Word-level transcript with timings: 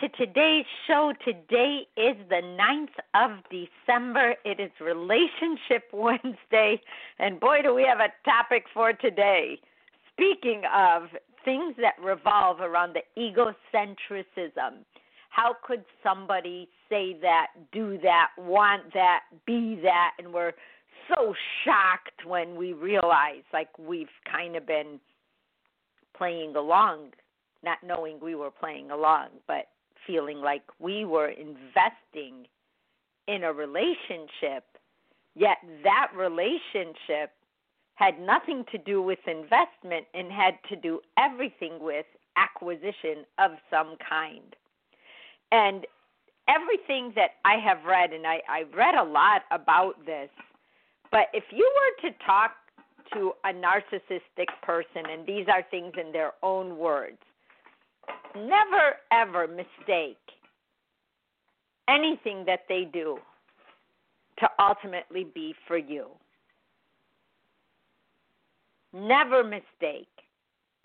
To 0.00 0.08
today's 0.10 0.66
show. 0.86 1.12
Today 1.24 1.86
is 1.96 2.16
the 2.28 2.42
9th 2.42 2.96
of 3.14 3.38
December. 3.50 4.34
It 4.44 4.60
is 4.60 4.70
Relationship 4.78 5.84
Wednesday, 5.92 6.80
and 7.18 7.40
boy, 7.40 7.62
do 7.62 7.74
we 7.74 7.84
have 7.84 8.00
a 8.00 8.12
topic 8.28 8.64
for 8.74 8.92
today. 8.92 9.58
Speaking 10.12 10.62
of 10.74 11.04
things 11.44 11.76
that 11.78 11.94
revolve 12.02 12.60
around 12.60 12.94
the 12.94 13.02
egocentrism, 13.18 14.84
how 15.30 15.56
could 15.66 15.84
somebody 16.02 16.68
say 16.90 17.16
that, 17.22 17.46
do 17.72 17.98
that, 18.02 18.28
want 18.36 18.92
that, 18.92 19.20
be 19.46 19.80
that, 19.82 20.10
and 20.18 20.32
we're 20.32 20.52
so 21.08 21.34
shocked 21.64 22.26
when 22.26 22.56
we 22.56 22.74
realize 22.74 23.44
like 23.52 23.68
we've 23.78 24.08
kind 24.30 24.56
of 24.56 24.66
been 24.66 25.00
playing 26.16 26.54
along, 26.54 27.12
not 27.64 27.78
knowing 27.82 28.18
we 28.20 28.34
were 28.34 28.50
playing 28.50 28.90
along, 28.90 29.28
but 29.46 29.68
feeling 30.06 30.40
like 30.40 30.62
we 30.78 31.04
were 31.04 31.28
investing 31.28 32.46
in 33.28 33.44
a 33.44 33.52
relationship, 33.52 34.64
yet 35.34 35.58
that 35.82 36.08
relationship 36.16 37.32
had 37.94 38.20
nothing 38.20 38.64
to 38.70 38.78
do 38.78 39.02
with 39.02 39.18
investment 39.26 40.06
and 40.14 40.30
had 40.30 40.54
to 40.68 40.76
do 40.76 41.00
everything 41.18 41.78
with 41.80 42.06
acquisition 42.36 43.24
of 43.38 43.52
some 43.70 43.96
kind. 44.06 44.54
And 45.50 45.86
everything 46.48 47.12
that 47.16 47.30
I 47.44 47.56
have 47.56 47.84
read, 47.84 48.12
and 48.12 48.26
I, 48.26 48.40
I 48.48 48.64
read 48.76 48.94
a 48.94 49.02
lot 49.02 49.42
about 49.50 50.04
this, 50.04 50.28
but 51.10 51.28
if 51.32 51.44
you 51.50 51.70
were 51.74 52.10
to 52.10 52.16
talk 52.24 52.52
to 53.14 53.32
a 53.44 53.52
narcissistic 53.52 54.48
person, 54.62 55.08
and 55.10 55.26
these 55.26 55.46
are 55.48 55.62
things 55.70 55.92
in 56.00 56.12
their 56.12 56.32
own 56.42 56.76
words. 56.76 57.18
Never 58.34 58.96
ever 59.12 59.48
mistake 59.48 60.18
anything 61.88 62.44
that 62.46 62.60
they 62.68 62.84
do 62.92 63.18
to 64.38 64.48
ultimately 64.58 65.24
be 65.34 65.54
for 65.66 65.78
you. 65.78 66.08
Never 68.92 69.42
mistake 69.42 70.08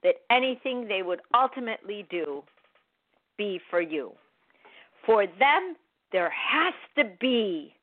that 0.04 0.16
anything 0.30 0.88
they 0.88 1.02
would 1.02 1.22
ultimately 1.34 2.06
do 2.10 2.44
be 3.38 3.60
for 3.70 3.82
you. 3.82 4.12
For 5.06 5.26
them, 5.26 5.76
there 6.12 6.32
has 6.32 6.74
to 6.98 7.12
be 7.20 7.74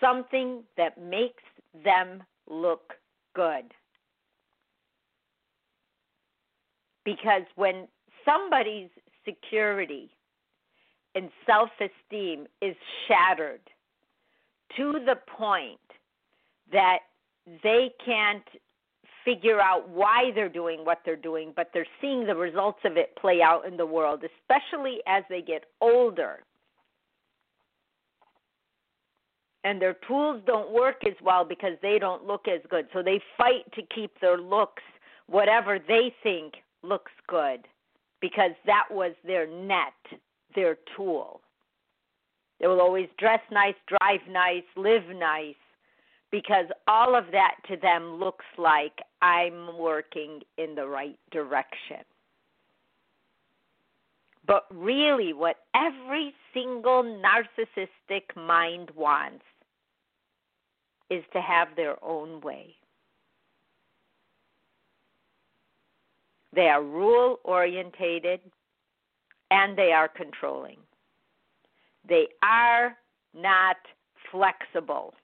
something 0.00 0.62
that 0.76 1.00
makes 1.00 1.42
them 1.84 2.22
look 2.48 2.94
good. 3.34 3.64
Because 7.04 7.42
when 7.56 7.88
somebody's 8.28 8.90
security 9.24 10.10
and 11.14 11.30
self 11.46 11.70
esteem 11.80 12.46
is 12.60 12.76
shattered 13.06 13.60
to 14.76 14.92
the 15.06 15.16
point 15.36 15.78
that 16.72 16.98
they 17.62 17.90
can't 18.04 18.44
figure 19.24 19.60
out 19.60 19.88
why 19.88 20.30
they're 20.34 20.48
doing 20.48 20.84
what 20.84 21.00
they're 21.04 21.16
doing, 21.16 21.52
but 21.56 21.70
they're 21.72 21.86
seeing 22.00 22.26
the 22.26 22.34
results 22.34 22.78
of 22.84 22.96
it 22.96 23.16
play 23.16 23.40
out 23.42 23.66
in 23.66 23.76
the 23.76 23.86
world, 23.86 24.22
especially 24.24 24.98
as 25.06 25.22
they 25.28 25.42
get 25.42 25.64
older 25.80 26.40
and 29.64 29.82
their 29.82 29.96
tools 30.06 30.40
don't 30.46 30.70
work 30.70 31.02
as 31.06 31.14
well 31.22 31.44
because 31.44 31.72
they 31.82 31.98
don't 31.98 32.24
look 32.24 32.46
as 32.48 32.60
good. 32.70 32.86
So 32.92 33.02
they 33.02 33.20
fight 33.36 33.70
to 33.74 33.82
keep 33.94 34.12
their 34.20 34.38
looks 34.38 34.82
whatever 35.26 35.78
they 35.78 36.14
think 36.22 36.54
looks 36.82 37.12
good 37.28 37.66
because 38.20 38.52
that 38.66 38.84
was 38.90 39.12
their 39.24 39.46
net, 39.46 40.20
their 40.54 40.76
tool. 40.96 41.40
They 42.60 42.66
will 42.66 42.80
always 42.80 43.08
dress 43.18 43.40
nice, 43.52 43.74
drive 43.86 44.20
nice, 44.28 44.64
live 44.76 45.04
nice 45.14 45.54
because 46.30 46.66
all 46.86 47.16
of 47.16 47.24
that 47.32 47.56
to 47.68 47.76
them 47.76 48.18
looks 48.18 48.44
like 48.58 48.98
I'm 49.22 49.78
working 49.78 50.40
in 50.58 50.74
the 50.74 50.86
right 50.86 51.18
direction. 51.30 52.04
But 54.46 54.64
really, 54.70 55.32
what 55.32 55.56
every 55.74 56.34
single 56.54 57.02
narcissistic 57.02 58.34
mind 58.34 58.90
wants 58.96 59.44
is 61.10 61.22
to 61.32 61.40
have 61.40 61.68
their 61.76 62.02
own 62.02 62.40
way. 62.40 62.74
They 66.54 66.68
are 66.68 66.82
rule 66.82 67.40
orientated 67.44 68.40
and 69.50 69.76
they 69.76 69.92
are 69.92 70.08
controlling. 70.08 70.78
They 72.08 72.28
are 72.42 72.96
not 73.34 73.76
flexible. 74.30 75.14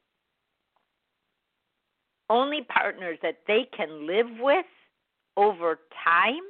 Only 2.30 2.62
partners 2.62 3.18
that 3.22 3.38
they 3.46 3.66
can 3.76 4.06
live 4.06 4.26
with 4.40 4.66
over 5.36 5.80
time 6.04 6.42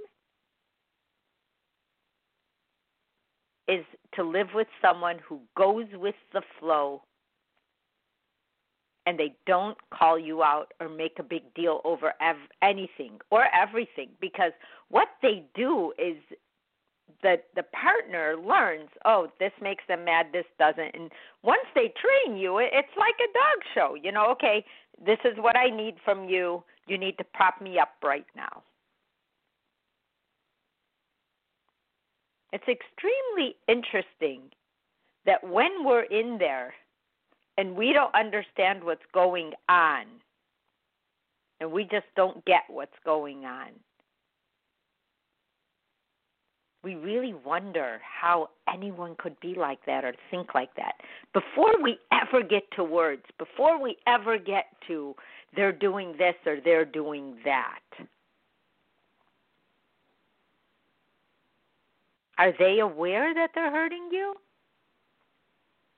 is 3.67 3.85
to 4.15 4.23
live 4.23 4.49
with 4.55 4.69
someone 4.83 5.19
who 5.27 5.41
goes 5.57 5.87
with 5.95 6.15
the 6.33 6.43
flow 6.61 7.03
and 9.07 9.19
they 9.19 9.35
don't 9.47 9.77
call 9.91 10.19
you 10.19 10.43
out 10.43 10.73
or 10.81 10.89
make 10.89 11.19
a 11.19 11.23
big 11.23 11.43
deal 11.55 11.81
over 11.85 12.15
ev- 12.21 12.37
anything 12.63 13.19
or 13.31 13.45
everything 13.55 14.09
because 14.21 14.53
what 14.89 15.09
they 15.23 15.45
do 15.55 15.93
is 15.99 16.17
that 17.23 17.45
the 17.55 17.63
partner 17.65 18.35
learns 18.37 18.89
oh 19.05 19.29
this 19.39 19.53
makes 19.61 19.85
them 19.89 20.05
mad 20.05 20.27
this 20.33 20.47
doesn't 20.59 20.95
and 20.95 21.11
once 21.43 21.67
they 21.75 21.93
train 22.01 22.37
you 22.37 22.59
it's 22.59 22.97
like 22.97 23.15
a 23.21 23.33
dog 23.33 23.63
show 23.75 23.95
you 23.95 24.11
know 24.11 24.31
okay 24.31 24.65
this 25.05 25.19
is 25.25 25.37
what 25.37 25.57
i 25.57 25.69
need 25.69 25.95
from 26.05 26.29
you 26.29 26.63
you 26.87 26.99
need 26.99 27.17
to 27.19 27.25
prop 27.25 27.61
me 27.61 27.79
up 27.79 27.95
right 28.03 28.27
now. 28.37 28.63
It's 32.53 32.65
extremely 32.69 33.57
interesting 33.69 34.43
that 35.27 35.43
when 35.43 35.85
we're 35.85 36.05
in 36.05 36.39
there 36.39 36.75
and 37.57 37.77
we 37.77 37.93
don't 37.93 38.15
understand 38.15 38.83
what's 38.83 39.05
going 39.13 39.53
on, 39.69 40.05
and 41.61 41.71
we 41.71 41.85
just 41.85 42.07
don't 42.17 42.45
get 42.45 42.63
what's 42.69 42.99
going 43.05 43.45
on, 43.45 43.69
we 46.83 46.95
really 46.97 47.35
wonder 47.45 48.01
how 48.03 48.51
anyone 48.73 49.17
could 49.19 49.39
be 49.41 49.55
like 49.55 49.79
that 49.87 50.05
or 50.05 50.15
think 50.31 50.55
like 50.55 50.75
that. 50.77 50.93
Before 51.33 51.73
we 51.83 51.99
ever 52.13 52.43
get 52.43 52.65
to 52.77 52.85
words, 52.85 53.23
before 53.39 53.81
we 53.81 53.97
ever 54.07 54.39
get 54.39 54.67
to 54.89 55.15
they're 55.57 55.73
doing 55.73 56.15
this 56.19 56.35
or 56.47 56.59
they're 56.63 56.85
doing 56.85 57.37
that. 57.45 57.81
Are 62.39 62.53
they 62.59 62.81
aware 62.81 63.33
that 63.33 63.51
they're 63.55 63.71
hurting 63.71 64.09
you? 64.11 64.35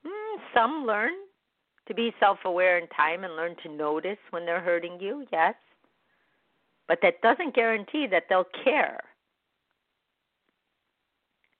Mm, 0.06 0.36
some 0.54 0.84
learn 0.86 1.14
to 1.88 1.94
be 1.94 2.14
self 2.18 2.38
aware 2.44 2.78
in 2.78 2.88
time 2.88 3.24
and 3.24 3.36
learn 3.36 3.56
to 3.62 3.68
notice 3.68 4.18
when 4.30 4.44
they're 4.44 4.60
hurting 4.60 4.98
you, 5.00 5.26
yes. 5.32 5.54
But 6.88 6.98
that 7.02 7.20
doesn't 7.22 7.54
guarantee 7.54 8.06
that 8.10 8.24
they'll 8.28 8.46
care. 8.64 9.00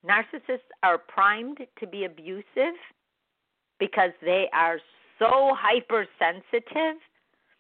Narcissists 0.07 0.71
are 0.83 0.99
primed 0.99 1.59
to 1.81 1.87
be 1.87 2.05
abusive 2.05 2.77
because 3.81 4.11
they 4.23 4.49
are 4.53 4.79
so 5.19 5.55
hypersensitive 5.57 7.01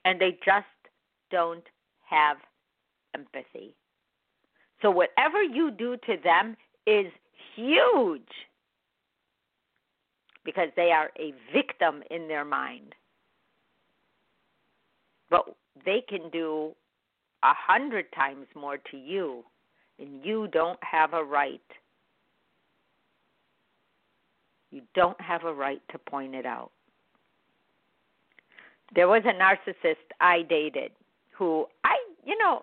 and 0.05 0.21
they 0.21 0.39
just 0.45 0.67
don't 1.31 1.65
have 2.09 2.37
empathy. 3.15 3.75
So, 4.83 4.91
whatever 4.91 5.43
you 5.43 5.71
do 5.71 5.97
to 6.07 6.17
them 6.23 6.57
is 6.87 7.07
huge 7.57 8.23
because 10.47 10.69
they 10.77 10.93
are 10.93 11.11
a 11.19 11.35
victim 11.53 12.03
in 12.11 12.29
their 12.29 12.45
mind. 12.45 12.95
But 15.29 15.55
they 15.85 16.03
can 16.09 16.31
do 16.31 16.75
a 17.43 17.53
hundred 17.53 18.07
times 18.15 18.47
more 18.55 18.79
to 18.91 18.97
you, 18.97 19.45
and 19.99 20.25
you 20.25 20.49
don't 20.53 20.79
have 20.83 21.13
a 21.13 21.23
right. 21.23 21.61
You 24.71 24.81
don't 24.95 25.21
have 25.21 25.45
a 25.45 25.53
right 25.53 25.83
to 25.91 25.99
point 25.99 26.35
it 26.35 26.47
out. 26.47 26.71
There 28.95 29.09
was 29.09 29.23
a 29.25 29.33
narcissist 29.33 29.97
I 30.21 30.43
dated 30.43 30.93
who 31.37 31.67
I, 31.85 31.97
you 32.25 32.39
know, 32.39 32.63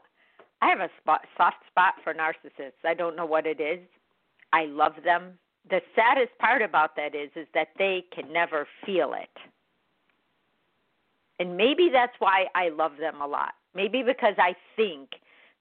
I 0.62 0.70
have 0.70 0.80
a 0.80 0.90
spot, 1.02 1.22
soft 1.38 1.58
spot 1.70 1.96
for 2.04 2.14
narcissists. 2.14 2.86
I 2.86 2.94
don't 2.94 3.16
know 3.16 3.26
what 3.26 3.46
it 3.46 3.60
is. 3.60 3.80
I 4.54 4.66
love 4.66 4.94
them. 5.04 5.34
The 5.70 5.82
saddest 5.96 6.38
part 6.40 6.62
about 6.62 6.96
that 6.98 7.16
is 7.16 7.30
is 7.36 7.48
that 7.54 7.70
they 7.78 8.06
can 8.14 8.32
never 8.32 8.68
feel 8.86 9.14
it. 9.14 9.30
And 11.40 11.58
maybe 11.58 11.90
that's 11.92 12.14
why 12.20 12.46
I 12.56 12.70
love 12.70 12.94
them 13.00 13.22
a 13.22 13.28
lot. 13.28 13.54
Maybe 13.74 14.04
because 14.04 14.36
I 14.38 14.56
think 14.76 15.10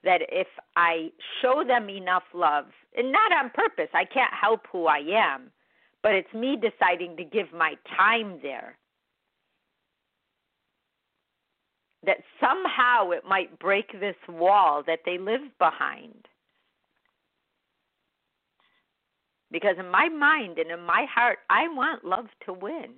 that 0.04 0.20
if 0.28 0.48
I 0.76 1.10
show 1.40 1.64
them 1.66 1.88
enough 1.88 2.24
love, 2.34 2.66
and 2.96 3.10
not 3.10 3.32
on 3.32 3.50
purpose, 3.50 3.88
I 3.94 4.04
can't 4.04 4.32
help 4.32 4.66
who 4.70 4.86
I 4.86 4.98
am, 4.98 5.50
but 6.02 6.12
it's 6.12 6.32
me 6.34 6.56
deciding 6.56 7.16
to 7.16 7.24
give 7.24 7.52
my 7.52 7.74
time 7.96 8.38
there. 8.42 8.76
That 12.04 12.18
somehow 12.40 13.10
it 13.10 13.22
might 13.26 13.58
break 13.60 13.92
this 13.92 14.16
wall 14.28 14.82
that 14.86 15.00
they 15.06 15.18
live 15.18 15.42
behind. 15.58 16.26
Because 19.52 19.76
in 19.78 19.88
my 19.88 20.08
mind 20.08 20.58
and 20.58 20.70
in 20.70 20.80
my 20.80 21.04
heart, 21.14 21.40
I 21.50 21.68
want 21.68 22.04
love 22.04 22.26
to 22.46 22.54
win. 22.54 22.94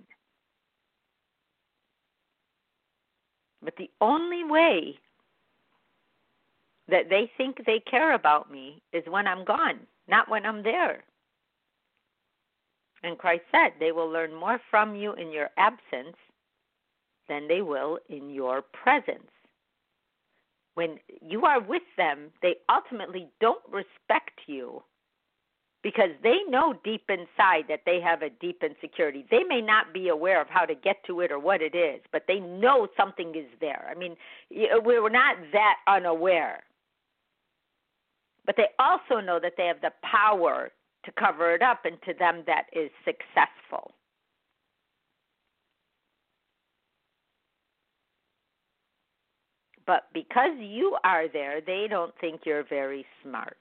But 3.60 3.74
the 3.76 3.90
only 4.00 4.44
way 4.44 4.98
that 6.88 7.08
they 7.10 7.30
think 7.36 7.56
they 7.66 7.80
care 7.90 8.14
about 8.14 8.52
me 8.52 8.80
is 8.92 9.02
when 9.08 9.26
I'm 9.26 9.44
gone, 9.44 9.80
not 10.06 10.28
when 10.28 10.46
I'm 10.46 10.62
there. 10.62 11.02
And 13.02 13.18
Christ 13.18 13.42
said, 13.50 13.72
they 13.80 13.90
will 13.90 14.08
learn 14.08 14.34
more 14.34 14.60
from 14.70 14.94
you 14.94 15.14
in 15.14 15.32
your 15.32 15.50
absence 15.58 16.16
than 17.28 17.48
they 17.48 17.62
will 17.62 17.98
in 18.08 18.30
your 18.30 18.62
presence. 18.62 19.30
When 20.74 20.98
you 21.20 21.46
are 21.46 21.60
with 21.60 21.82
them, 21.96 22.30
they 22.42 22.56
ultimately 22.70 23.28
don't 23.40 23.62
respect 23.70 24.40
you 24.46 24.82
because 25.84 26.08
they 26.22 26.38
know 26.48 26.75
deep 26.82 27.04
inside 27.10 27.66
that 27.69 27.82
they 27.84 28.00
have 28.00 28.22
a 28.22 28.31
deep 28.31 28.62
insecurity. 28.64 29.26
They 29.31 29.44
may 29.46 29.60
not 29.60 29.92
be 29.92 30.08
aware 30.08 30.40
of 30.40 30.48
how 30.48 30.64
to 30.64 30.75
get 30.75 30.96
to 31.06 31.20
it 31.20 31.31
or 31.31 31.38
what 31.38 31.60
it 31.60 31.75
is, 31.76 32.00
but 32.10 32.22
they 32.26 32.40
know 32.40 32.88
something 32.96 33.34
is 33.36 33.46
there. 33.60 33.86
I 33.88 33.94
mean, 33.94 34.16
uh, 34.50 34.81
we're 34.82 35.10
not 35.10 35.36
that 35.52 35.76
unaware. 35.86 36.62
But 38.46 38.56
they 38.56 38.69
also 38.78 39.20
know 39.20 39.38
that 39.40 39.52
they 39.58 39.66
have 39.66 39.82
the 39.82 39.92
power 40.02 40.70
to 41.04 41.12
cover 41.12 41.54
it 41.54 41.60
up, 41.60 41.84
and 41.84 41.98
to 42.06 42.14
them 42.14 42.42
that 42.46 42.64
is 42.72 42.90
successful. 43.04 43.92
But 49.87 50.04
because 50.14 50.56
you 50.58 50.96
are 51.04 51.28
there, 51.28 51.60
they 51.60 51.88
don't 51.90 52.14
think 52.22 52.40
you're 52.46 52.64
very 52.64 53.04
smart. 53.22 53.58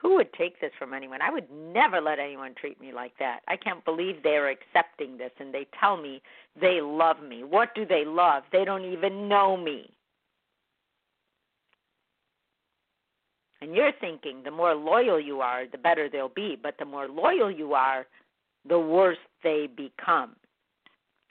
Who 0.00 0.16
would 0.16 0.32
take 0.34 0.60
this 0.60 0.72
from 0.78 0.92
anyone? 0.92 1.22
I 1.22 1.30
would 1.30 1.50
never 1.50 2.00
let 2.00 2.18
anyone 2.18 2.54
treat 2.54 2.80
me 2.80 2.92
like 2.92 3.12
that. 3.18 3.40
I 3.48 3.56
can't 3.56 3.84
believe 3.84 4.22
they're 4.22 4.50
accepting 4.50 5.16
this 5.16 5.32
and 5.40 5.52
they 5.52 5.66
tell 5.80 5.96
me 5.96 6.20
they 6.60 6.80
love 6.82 7.22
me. 7.22 7.44
What 7.44 7.74
do 7.74 7.86
they 7.86 8.04
love? 8.04 8.42
They 8.52 8.64
don't 8.64 8.84
even 8.84 9.28
know 9.28 9.56
me. 9.56 9.90
And 13.62 13.74
you're 13.74 13.92
thinking 14.00 14.42
the 14.44 14.50
more 14.50 14.74
loyal 14.74 15.18
you 15.18 15.40
are, 15.40 15.64
the 15.66 15.78
better 15.78 16.08
they'll 16.10 16.28
be. 16.28 16.58
But 16.62 16.76
the 16.78 16.84
more 16.84 17.08
loyal 17.08 17.50
you 17.50 17.72
are, 17.72 18.06
the 18.68 18.78
worse 18.78 19.16
they 19.42 19.66
become. 19.66 20.36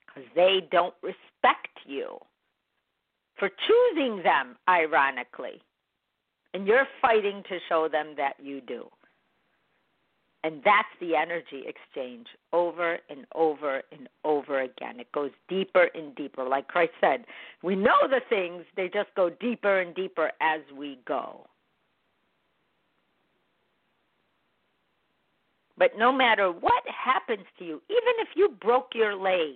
Because 0.08 0.30
they 0.36 0.68
don't 0.72 0.96
respect 1.04 1.80
you 1.86 2.18
for 3.38 3.50
choosing 3.50 4.24
them, 4.24 4.56
ironically. 4.68 5.62
And 6.56 6.66
you're 6.66 6.88
fighting 7.02 7.44
to 7.50 7.60
show 7.68 7.90
them 7.92 8.14
that 8.16 8.36
you 8.42 8.62
do. 8.62 8.88
And 10.46 10.62
that's 10.64 10.88
the 11.02 11.14
energy 11.14 11.66
exchange 11.68 12.28
over 12.54 13.00
and 13.10 13.26
over 13.36 13.82
and 13.92 14.08
over 14.24 14.62
again. 14.62 15.02
It 15.02 15.12
goes 15.12 15.32
deeper 15.50 15.90
and 15.94 16.16
deeper. 16.16 16.48
Like 16.48 16.70
Christ 16.70 16.94
said, 17.02 17.26
we 17.62 17.76
know 17.76 18.08
the 18.08 18.22
things, 18.30 18.64
they 18.78 18.88
just 18.88 19.10
go 19.18 19.30
deeper 19.30 19.82
and 19.82 19.94
deeper 19.94 20.32
as 20.40 20.62
we 20.78 20.98
go. 21.06 21.46
But 25.78 25.98
no 25.98 26.14
matter 26.14 26.52
what 26.52 26.84
happens 26.88 27.46
to 27.60 27.66
you, 27.66 27.82
even 27.90 28.14
if 28.20 28.30
you 28.34 28.56
broke 28.62 28.92
your 28.96 29.14
leg, 29.14 29.56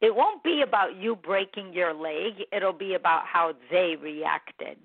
it 0.00 0.14
won't 0.14 0.44
be 0.44 0.62
about 0.64 0.94
you 0.94 1.16
breaking 1.16 1.72
your 1.72 1.92
leg, 1.92 2.44
it'll 2.52 2.72
be 2.72 2.94
about 2.94 3.26
how 3.26 3.54
they 3.68 3.96
reacted. 4.00 4.76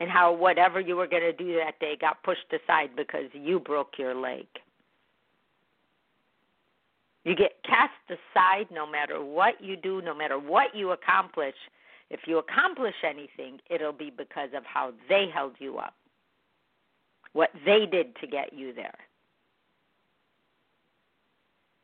And 0.00 0.08
how 0.10 0.32
whatever 0.32 0.80
you 0.80 0.96
were 0.96 1.08
going 1.08 1.22
to 1.22 1.32
do 1.32 1.56
that 1.56 1.80
day 1.80 1.96
got 2.00 2.22
pushed 2.22 2.52
aside 2.52 2.90
because 2.96 3.26
you 3.32 3.58
broke 3.58 3.94
your 3.98 4.14
leg. 4.14 4.46
You 7.24 7.34
get 7.34 7.62
cast 7.64 7.92
aside 8.08 8.68
no 8.70 8.86
matter 8.86 9.22
what 9.22 9.54
you 9.60 9.76
do, 9.76 10.00
no 10.00 10.14
matter 10.14 10.38
what 10.38 10.74
you 10.74 10.92
accomplish. 10.92 11.56
If 12.10 12.20
you 12.26 12.38
accomplish 12.38 12.94
anything, 13.04 13.58
it'll 13.68 13.92
be 13.92 14.10
because 14.16 14.50
of 14.56 14.62
how 14.64 14.92
they 15.08 15.26
held 15.32 15.54
you 15.58 15.78
up 15.78 15.94
what 17.32 17.50
they 17.64 17.86
did 17.90 18.16
to 18.16 18.26
get 18.26 18.52
you 18.52 18.72
there. 18.74 18.98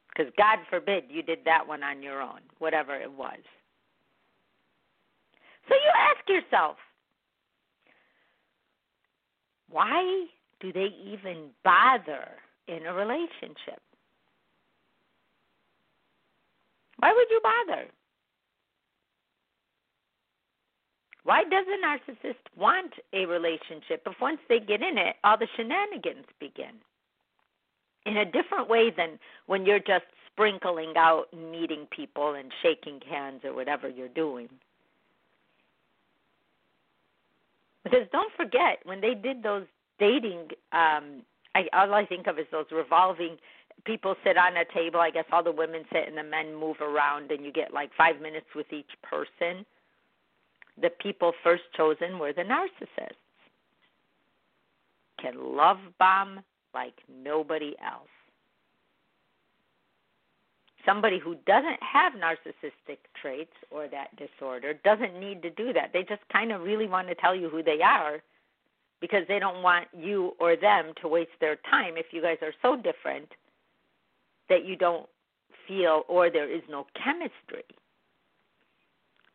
Because 0.09 0.33
God 0.39 0.59
forbid 0.71 1.05
you 1.09 1.23
did 1.23 1.41
that 1.45 1.67
one 1.67 1.83
on 1.83 2.03
your 2.03 2.23
own, 2.23 2.41
whatever 2.59 2.97
it 2.97 3.13
was. 3.13 3.39
So 5.69 5.75
you 5.75 5.93
ask 5.97 6.29
yourself, 6.29 6.77
why 9.71 10.27
do 10.61 10.73
they 10.73 10.89
even 11.05 11.51
bother 11.65 12.29
in 12.69 12.87
a 12.87 12.95
relationship? 12.95 13.81
Why 16.99 17.13
would 17.13 17.27
you 17.31 17.41
bother? 17.43 17.87
Why 21.25 21.43
does 21.45 21.67
a 21.67 21.87
narcissist 21.87 22.35
want 22.57 22.93
a 23.13 23.25
relationship 23.25 24.03
if 24.07 24.15
once 24.21 24.39
they 24.49 24.61
get 24.61 24.83
in 24.83 24.99
it, 24.99 25.17
all 25.25 25.39
the 25.39 25.49
shenanigans 25.57 26.27
begin? 26.39 26.77
In 28.07 28.19
a 28.19 28.25
different 28.25 28.69
way 28.69 28.91
than 28.91 29.19
when 29.47 29.65
you're 29.65 29.79
just 29.79 30.05
sprinkling 30.31 30.93
out 30.97 31.25
and 31.33 31.51
meeting 31.51 31.87
people 31.91 32.35
and 32.35 32.53
shaking 32.63 33.01
hands 33.09 33.41
or 33.45 33.55
whatever 33.55 33.89
you're 33.89 34.09
doing. 34.09 34.49
Because 37.85 38.07
don't 38.13 38.33
forget, 38.37 38.79
when 38.85 39.01
they 39.01 39.15
did 39.15 39.43
those 39.43 39.67
dating, 39.99 40.49
um, 40.73 41.23
I, 41.55 41.69
all 41.73 41.95
I 41.95 42.07
think 42.07 42.27
of 42.27 42.39
is 42.39 42.47
those 42.51 42.67
revolving 42.73 43.37
people 43.85 44.17
sit 44.25 44.37
on 44.37 44.57
a 44.57 44.65
table. 44.73 45.01
I 45.01 45.11
guess 45.11 45.27
all 45.31 45.45
the 45.45 45.53
women 45.53 45.85
sit 45.93 46.09
and 46.09 46.17
the 46.17 46.23
men 46.23 46.55
move 46.55 46.81
around, 46.81 47.31
and 47.31 47.45
you 47.45 47.53
get 47.53 47.73
like 47.73 47.91
five 47.97 48.21
minutes 48.21 48.47
with 48.55 48.73
each 48.73 48.91
person 49.03 49.65
the 50.81 50.91
people 51.01 51.33
first 51.43 51.63
chosen 51.77 52.19
were 52.19 52.33
the 52.33 52.43
narcissists. 52.43 53.15
Can 55.21 55.57
love 55.57 55.79
bomb 55.99 56.41
like 56.75 56.95
nobody 57.09 57.75
else. 57.85 58.09
Somebody 60.87 61.19
who 61.19 61.37
doesn't 61.47 61.83
have 61.83 62.13
narcissistic 62.15 62.99
traits 63.21 63.55
or 63.71 63.89
that 63.89 64.15
disorder 64.17 64.75
doesn't 64.85 65.19
need 65.19 65.43
to 65.43 65.51
do 65.51 65.73
that. 65.73 65.93
They 65.93 66.03
just 66.03 66.23
kind 66.31 66.53
of 66.53 66.63
really 66.63 66.87
want 66.87 67.09
to 67.09 67.15
tell 67.15 67.35
you 67.35 67.49
who 67.49 67.63
they 67.63 67.81
are 67.83 68.23
because 69.01 69.25
they 69.29 69.39
don't 69.39 69.63
want 69.63 69.89
you 69.97 70.33
or 70.39 70.57
them 70.57 70.93
to 71.01 71.09
waste 71.09 71.31
their 71.41 71.57
time 71.71 71.95
if 71.97 72.07
you 72.11 72.21
guys 72.21 72.39
are 72.43 72.55
so 72.63 72.77
different 72.77 73.29
that 74.49 74.65
you 74.65 74.77
don't 74.77 75.07
feel 75.67 76.05
or 76.09 76.31
there 76.31 76.51
is 76.51 76.63
no 76.69 76.87
chemistry. 77.03 77.65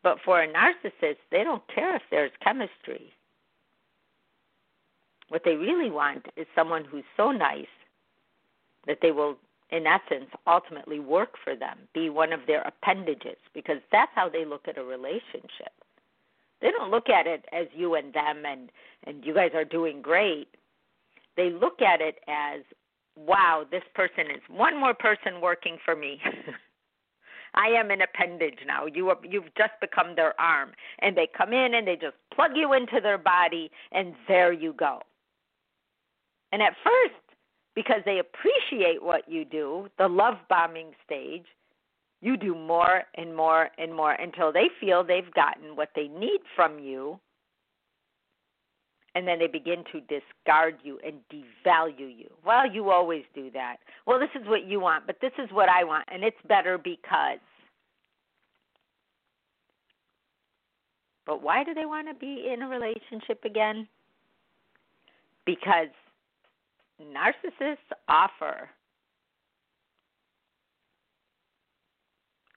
But 0.04 0.18
for 0.24 0.42
a 0.42 0.48
narcissist, 0.48 1.18
they 1.32 1.44
don't 1.44 1.64
care 1.74 1.96
if 1.96 2.04
there's 2.10 2.32
chemistry. 2.44 3.12
What 5.30 5.44
they 5.44 5.56
really 5.56 5.92
want 5.92 6.26
is 6.36 6.48
someone 6.56 6.86
who's 6.86 7.04
so 7.18 7.32
nice 7.32 7.68
that 8.88 9.00
they 9.02 9.12
will, 9.12 9.38
in 9.72 9.86
essence, 9.86 10.30
ultimately 10.48 11.00
work 11.00 11.36
for 11.44 11.56
them, 11.56 11.78
be 11.94 12.10
one 12.10 12.34
of 12.34 12.42
their 12.48 12.62
appendages, 12.62 13.38
because 13.54 13.78
that's 13.92 14.12
how 14.16 14.28
they 14.28 14.46
look 14.46 14.68
at 14.68 14.78
a 14.78 14.84
relationship. 14.84 15.74
They 16.62 16.72
don't 16.72 16.92
look 16.92 17.10
at 17.10 17.28
it 17.28 17.46
as 17.52 17.68
you 17.74 17.96
and 17.96 18.14
them 18.14 18.44
and 18.46 18.70
and 19.06 19.24
you 19.24 19.34
guys 19.34 19.52
are 19.54 19.64
doing 19.64 20.02
great. 20.02 20.50
They 21.38 21.52
look 21.52 21.82
at 21.82 22.02
it 22.02 22.20
as 22.28 22.62
wow, 23.16 23.66
this 23.70 23.84
person 23.96 24.32
is 24.32 24.42
one 24.50 24.80
more 24.80 24.94
person 24.94 25.42
working 25.42 25.78
for 25.84 25.96
me. 25.96 26.22
I 27.56 27.68
am 27.68 27.92
an 27.92 28.02
appendage 28.02 28.60
now. 28.66 28.86
You 28.86 29.10
are, 29.10 29.18
you've 29.24 29.54
just 29.58 29.74
become 29.82 30.16
their 30.16 30.40
arm, 30.40 30.72
and 31.00 31.18
they 31.18 31.28
come 31.36 31.52
in 31.52 31.74
and 31.74 31.88
they 31.88 31.96
just 31.96 32.16
plug 32.34 32.52
you 32.56 32.74
into 32.74 33.00
their 33.02 33.18
body, 33.18 33.72
and 33.92 34.14
there 34.28 34.54
you 34.54 34.74
go. 34.74 35.02
And 36.52 36.62
at 36.62 36.74
first, 36.84 37.29
because 37.80 38.02
they 38.04 38.20
appreciate 38.20 39.02
what 39.02 39.22
you 39.30 39.46
do, 39.46 39.88
the 39.98 40.10
love 40.10 40.36
bombing 40.50 40.92
stage, 41.06 41.46
you 42.20 42.36
do 42.36 42.54
more 42.54 43.04
and 43.16 43.34
more 43.34 43.70
and 43.78 43.96
more 43.96 44.12
until 44.12 44.52
they 44.52 44.68
feel 44.82 45.02
they've 45.02 45.34
gotten 45.34 45.78
what 45.78 45.88
they 45.96 46.10
need 46.10 46.42
from 46.58 46.80
you 46.80 47.18
and 49.16 49.26
then 49.26 49.40
they 49.40 49.48
begin 49.48 49.86
to 49.94 50.02
discard 50.02 50.76
you 50.84 51.00
and 51.06 51.16
devalue 51.32 52.14
you. 52.14 52.30
Well, 52.46 52.70
you 52.70 52.92
always 52.92 53.24
do 53.34 53.50
that. 53.52 53.78
Well, 54.06 54.20
this 54.20 54.30
is 54.36 54.46
what 54.46 54.68
you 54.68 54.82
want, 54.82 55.08
but 55.08 55.16
this 55.22 55.32
is 55.42 55.50
what 55.52 55.70
I 55.70 55.86
want, 55.86 56.04
and 56.12 56.22
it's 56.22 56.38
better 56.50 56.78
because. 56.78 57.40
But 61.26 61.42
why 61.42 61.64
do 61.64 61.74
they 61.74 61.86
want 61.86 62.10
to 62.10 62.14
be 62.14 62.52
in 62.54 62.62
a 62.62 62.68
relationship 62.68 63.46
again? 63.46 63.88
Because 65.46 65.88
narcissists 67.02 67.78
offer 68.08 68.70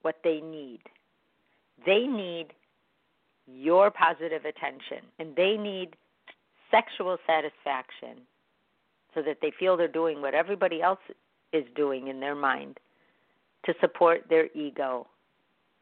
what 0.02 0.16
they 0.24 0.40
need. 0.40 0.80
They 1.86 2.06
need 2.06 2.48
your 3.46 3.90
positive 3.90 4.44
attention, 4.44 5.06
and 5.18 5.34
they 5.36 5.56
need 5.56 5.96
sexual 6.70 7.18
satisfaction 7.26 8.22
so 9.14 9.22
that 9.22 9.38
they 9.42 9.52
feel 9.58 9.76
they're 9.76 9.88
doing 9.88 10.20
what 10.20 10.34
everybody 10.34 10.80
else 10.80 11.00
is 11.52 11.64
doing 11.76 12.08
in 12.08 12.20
their 12.20 12.34
mind 12.34 12.78
to 13.66 13.74
support 13.80 14.24
their 14.28 14.48
ego 14.54 15.06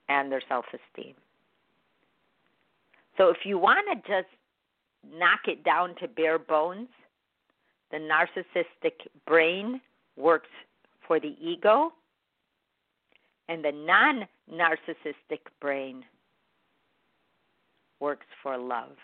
and 0.08 0.30
their 0.30 0.42
self 0.48 0.64
esteem. 0.68 1.14
So 3.16 3.28
if 3.28 3.38
you 3.44 3.58
want 3.58 3.86
to 3.92 3.96
just 4.08 4.28
knock 5.16 5.40
it 5.46 5.64
down 5.64 5.94
to 6.00 6.08
bare 6.08 6.38
bones, 6.38 6.88
the 7.90 7.98
narcissistic 7.98 8.92
brain 9.26 9.80
works 10.16 10.48
for 11.06 11.18
the 11.18 11.36
ego, 11.40 11.92
and 13.48 13.64
the 13.64 13.72
non 13.72 14.26
narcissistic 14.52 15.40
brain 15.60 16.04
works 17.98 18.26
for 18.42 18.56
love. 18.56 18.96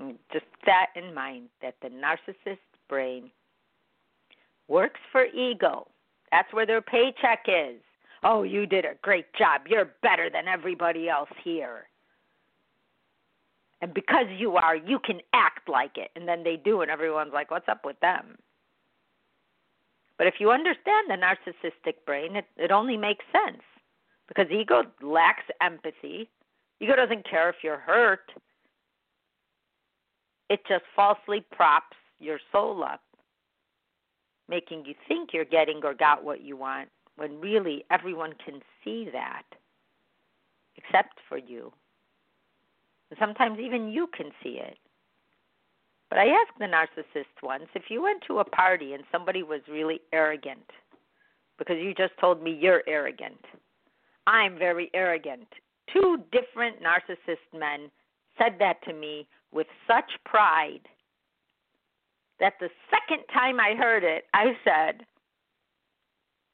Mm, 0.00 0.16
just 0.32 0.44
that 0.66 0.86
in 0.96 1.14
mind 1.14 1.48
that 1.62 1.74
the 1.82 1.88
narcissist 1.88 2.58
brain 2.88 3.30
works 4.68 5.00
for 5.12 5.26
ego. 5.26 5.86
That's 6.30 6.52
where 6.52 6.66
their 6.66 6.82
paycheck 6.82 7.46
is. 7.46 7.80
Oh, 8.22 8.42
you 8.42 8.66
did 8.66 8.84
a 8.84 8.94
great 9.02 9.32
job. 9.34 9.62
You're 9.68 9.90
better 10.02 10.30
than 10.30 10.48
everybody 10.48 11.08
else 11.08 11.28
here. 11.42 11.86
And 13.84 13.92
because 13.92 14.24
you 14.34 14.56
are, 14.56 14.74
you 14.74 14.98
can 14.98 15.20
act 15.34 15.68
like 15.68 15.98
it. 15.98 16.10
And 16.16 16.26
then 16.26 16.42
they 16.42 16.56
do, 16.56 16.80
and 16.80 16.90
everyone's 16.90 17.34
like, 17.34 17.50
what's 17.50 17.68
up 17.68 17.84
with 17.84 18.00
them? 18.00 18.38
But 20.16 20.26
if 20.26 20.36
you 20.38 20.52
understand 20.52 21.10
the 21.10 21.16
narcissistic 21.16 21.96
brain, 22.06 22.34
it, 22.36 22.46
it 22.56 22.70
only 22.70 22.96
makes 22.96 23.26
sense 23.30 23.60
because 24.26 24.46
ego 24.50 24.84
lacks 25.02 25.44
empathy. 25.60 26.30
Ego 26.80 26.96
doesn't 26.96 27.28
care 27.28 27.50
if 27.50 27.56
you're 27.62 27.76
hurt. 27.76 28.32
It 30.48 30.60
just 30.66 30.84
falsely 30.96 31.44
props 31.52 31.98
your 32.18 32.38
soul 32.52 32.82
up, 32.82 33.02
making 34.48 34.86
you 34.86 34.94
think 35.06 35.34
you're 35.34 35.44
getting 35.44 35.82
or 35.84 35.92
got 35.92 36.24
what 36.24 36.42
you 36.42 36.56
want, 36.56 36.88
when 37.16 37.38
really 37.38 37.84
everyone 37.90 38.32
can 38.42 38.62
see 38.82 39.10
that, 39.12 39.42
except 40.78 41.18
for 41.28 41.36
you. 41.36 41.70
Sometimes 43.18 43.58
even 43.58 43.88
you 43.88 44.08
can 44.16 44.30
see 44.42 44.60
it. 44.60 44.78
But 46.10 46.18
I 46.18 46.28
asked 46.28 46.58
the 46.58 46.66
narcissist 46.66 47.42
once 47.42 47.66
if 47.74 47.84
you 47.88 48.02
went 48.02 48.22
to 48.26 48.38
a 48.38 48.44
party 48.44 48.92
and 48.92 49.04
somebody 49.10 49.42
was 49.42 49.60
really 49.68 50.00
arrogant, 50.12 50.70
because 51.58 51.76
you 51.80 51.94
just 51.94 52.12
told 52.20 52.42
me 52.42 52.56
you're 52.60 52.82
arrogant. 52.86 53.44
I'm 54.26 54.58
very 54.58 54.90
arrogant. 54.94 55.48
Two 55.92 56.18
different 56.32 56.76
narcissist 56.82 57.58
men 57.58 57.90
said 58.38 58.56
that 58.58 58.82
to 58.84 58.92
me 58.92 59.26
with 59.52 59.66
such 59.86 60.10
pride 60.24 60.80
that 62.40 62.54
the 62.60 62.68
second 62.90 63.24
time 63.32 63.60
I 63.60 63.74
heard 63.74 64.02
it, 64.02 64.24
I 64.34 64.56
said, 64.64 65.06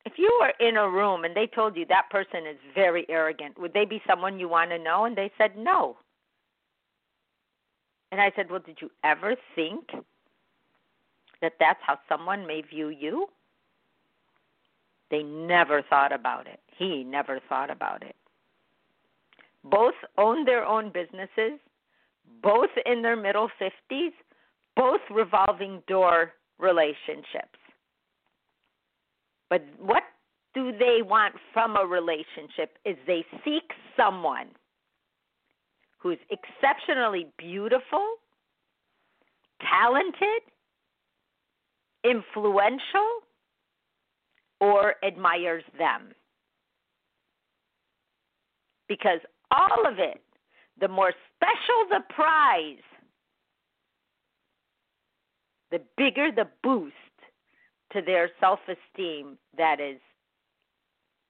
if 0.04 0.14
you 0.16 0.30
were 0.40 0.66
in 0.66 0.76
a 0.76 0.88
room 0.88 1.24
and 1.24 1.34
they 1.34 1.46
told 1.46 1.76
you 1.76 1.86
that 1.86 2.10
person 2.10 2.46
is 2.46 2.56
very 2.74 3.06
arrogant, 3.08 3.58
would 3.58 3.72
they 3.72 3.84
be 3.84 4.02
someone 4.06 4.38
you 4.38 4.48
want 4.48 4.70
to 4.70 4.78
know? 4.78 5.04
And 5.04 5.16
they 5.16 5.30
said, 5.38 5.56
no. 5.56 5.96
And 8.12 8.20
I 8.20 8.32
said, 8.34 8.50
well, 8.50 8.60
did 8.64 8.78
you 8.80 8.90
ever 9.04 9.36
think 9.54 9.90
that 11.40 11.52
that's 11.60 11.80
how 11.86 11.98
someone 12.08 12.46
may 12.46 12.62
view 12.62 12.88
you? 12.88 13.26
They 15.10 15.22
never 15.22 15.82
thought 15.82 16.12
about 16.12 16.46
it. 16.46 16.60
He 16.76 17.04
never 17.04 17.40
thought 17.48 17.70
about 17.70 18.02
it. 18.02 18.16
Both 19.64 19.94
own 20.16 20.44
their 20.44 20.64
own 20.64 20.90
businesses 20.92 21.58
both 22.42 22.70
in 22.86 23.02
their 23.02 23.16
middle 23.16 23.48
50s, 23.60 24.12
both 24.76 25.00
revolving 25.10 25.82
door 25.86 26.32
relationships. 26.58 27.58
But 29.48 29.64
what 29.78 30.04
do 30.54 30.72
they 30.72 31.02
want 31.02 31.34
from 31.52 31.76
a 31.76 31.84
relationship 31.84 32.78
is 32.84 32.96
they 33.06 33.24
seek 33.44 33.70
someone 33.96 34.48
who's 36.00 36.18
exceptionally 36.30 37.26
beautiful, 37.38 38.16
talented, 39.60 40.42
influential, 42.04 43.20
or 44.60 44.94
admires 45.04 45.64
them. 45.78 46.12
Because 48.88 49.20
all 49.50 49.86
of 49.86 49.98
it 49.98 50.20
the 50.80 50.88
more 50.88 51.12
special 51.36 51.88
the 51.90 52.00
prize, 52.14 52.82
the 55.70 55.80
bigger 55.96 56.30
the 56.34 56.48
boost 56.62 56.94
to 57.92 58.00
their 58.02 58.30
self 58.40 58.60
esteem 58.66 59.36
that 59.56 59.78
is 59.80 60.00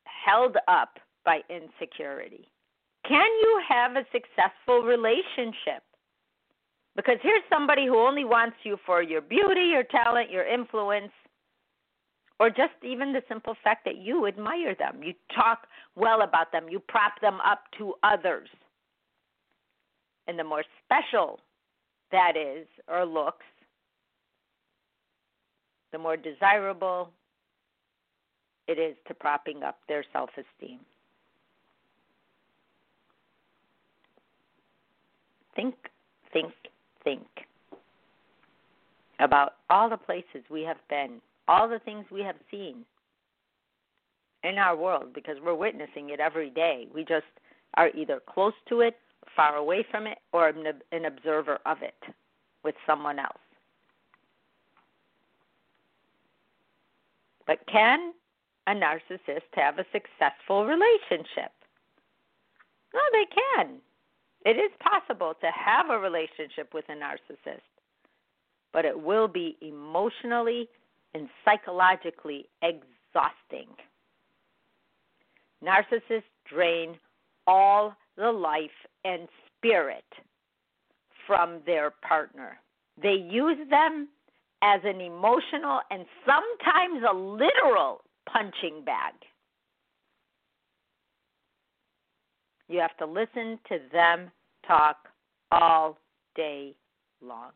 held 0.04 0.56
up 0.68 0.98
by 1.24 1.40
insecurity. 1.50 2.48
Can 3.10 3.30
you 3.42 3.62
have 3.68 3.96
a 3.96 4.06
successful 4.12 4.82
relationship? 4.82 5.82
Because 6.96 7.18
here's 7.22 7.42
somebody 7.50 7.86
who 7.86 7.98
only 7.98 8.24
wants 8.24 8.56
you 8.62 8.78
for 8.86 9.02
your 9.02 9.20
beauty, 9.20 9.66
your 9.72 9.84
talent, 9.84 10.30
your 10.30 10.46
influence, 10.46 11.12
or 12.38 12.48
just 12.50 12.72
even 12.82 13.12
the 13.12 13.22
simple 13.28 13.56
fact 13.62 13.84
that 13.84 13.98
you 13.98 14.26
admire 14.26 14.74
them. 14.74 15.02
You 15.02 15.12
talk 15.34 15.66
well 15.94 16.22
about 16.22 16.52
them, 16.52 16.68
you 16.70 16.80
prop 16.80 17.20
them 17.20 17.38
up 17.44 17.64
to 17.78 17.94
others 18.02 18.48
and 20.30 20.38
the 20.38 20.44
more 20.44 20.64
special 20.84 21.40
that 22.12 22.34
is 22.36 22.66
or 22.88 23.04
looks, 23.04 23.44
the 25.90 25.98
more 25.98 26.16
desirable 26.16 27.10
it 28.68 28.78
is 28.78 28.96
to 29.08 29.14
propping 29.14 29.64
up 29.64 29.78
their 29.88 30.04
self 30.12 30.30
esteem. 30.36 30.78
Think, 35.60 35.74
think, 36.32 36.52
think 37.04 37.26
about 39.18 39.56
all 39.68 39.90
the 39.90 39.98
places 39.98 40.42
we 40.50 40.62
have 40.62 40.78
been, 40.88 41.20
all 41.48 41.68
the 41.68 41.80
things 41.80 42.06
we 42.10 42.22
have 42.22 42.36
seen 42.50 42.76
in 44.42 44.56
our 44.56 44.74
world 44.74 45.12
because 45.14 45.36
we're 45.44 45.54
witnessing 45.54 46.08
it 46.08 46.18
every 46.18 46.48
day. 46.48 46.86
We 46.94 47.04
just 47.04 47.26
are 47.74 47.90
either 47.90 48.22
close 48.26 48.54
to 48.70 48.80
it 48.80 48.96
far 49.36 49.56
away 49.56 49.84
from 49.90 50.06
it 50.06 50.16
or 50.32 50.48
an 50.48 51.04
observer 51.04 51.58
of 51.66 51.82
it 51.82 52.14
with 52.64 52.74
someone 52.86 53.18
else. 53.18 53.36
But 57.46 57.58
can 57.70 58.14
a 58.66 58.72
narcissist 58.72 59.42
have 59.52 59.78
a 59.78 59.84
successful 59.92 60.64
relationship? 60.64 61.52
No, 62.94 63.00
they 63.12 63.26
can. 63.56 63.74
It 64.44 64.56
is 64.56 64.70
possible 64.80 65.34
to 65.40 65.50
have 65.54 65.90
a 65.90 65.98
relationship 65.98 66.72
with 66.72 66.86
a 66.88 66.92
narcissist, 66.92 67.60
but 68.72 68.84
it 68.84 68.98
will 68.98 69.28
be 69.28 69.56
emotionally 69.60 70.68
and 71.14 71.28
psychologically 71.44 72.46
exhausting. 72.62 73.68
Narcissists 75.62 76.22
drain 76.48 76.96
all 77.46 77.94
the 78.16 78.30
life 78.30 78.70
and 79.04 79.28
spirit 79.56 80.04
from 81.26 81.60
their 81.66 81.90
partner. 81.90 82.58
They 83.02 83.14
use 83.14 83.58
them 83.68 84.08
as 84.62 84.80
an 84.84 85.00
emotional 85.00 85.80
and 85.90 86.04
sometimes 86.24 87.04
a 87.08 87.14
literal 87.14 88.02
punching 88.30 88.84
bag. 88.84 89.14
You 92.70 92.78
have 92.78 92.96
to 92.98 93.04
listen 93.04 93.58
to 93.68 93.80
them 93.92 94.30
talk 94.64 95.08
all 95.50 95.98
day 96.36 96.72
long. 97.20 97.50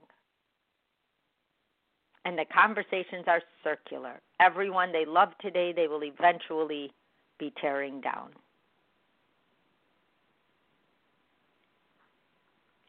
And 2.25 2.37
the 2.37 2.45
conversations 2.53 3.25
are 3.29 3.41
circular. 3.63 4.21
Everyone 4.41 4.91
they 4.91 5.05
love 5.07 5.29
today, 5.41 5.73
they 5.73 5.87
will 5.87 6.03
eventually 6.03 6.91
be 7.39 7.53
tearing 7.61 8.01
down. 8.01 8.31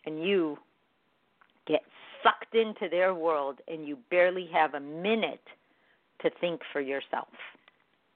And 0.07 0.23
you 0.23 0.57
get 1.67 1.81
sucked 2.23 2.55
into 2.55 2.89
their 2.89 3.13
world 3.13 3.59
and 3.67 3.87
you 3.87 3.99
barely 4.09 4.49
have 4.51 4.73
a 4.73 4.79
minute 4.79 5.43
to 6.23 6.31
think 6.41 6.61
for 6.73 6.81
yourself. 6.81 7.27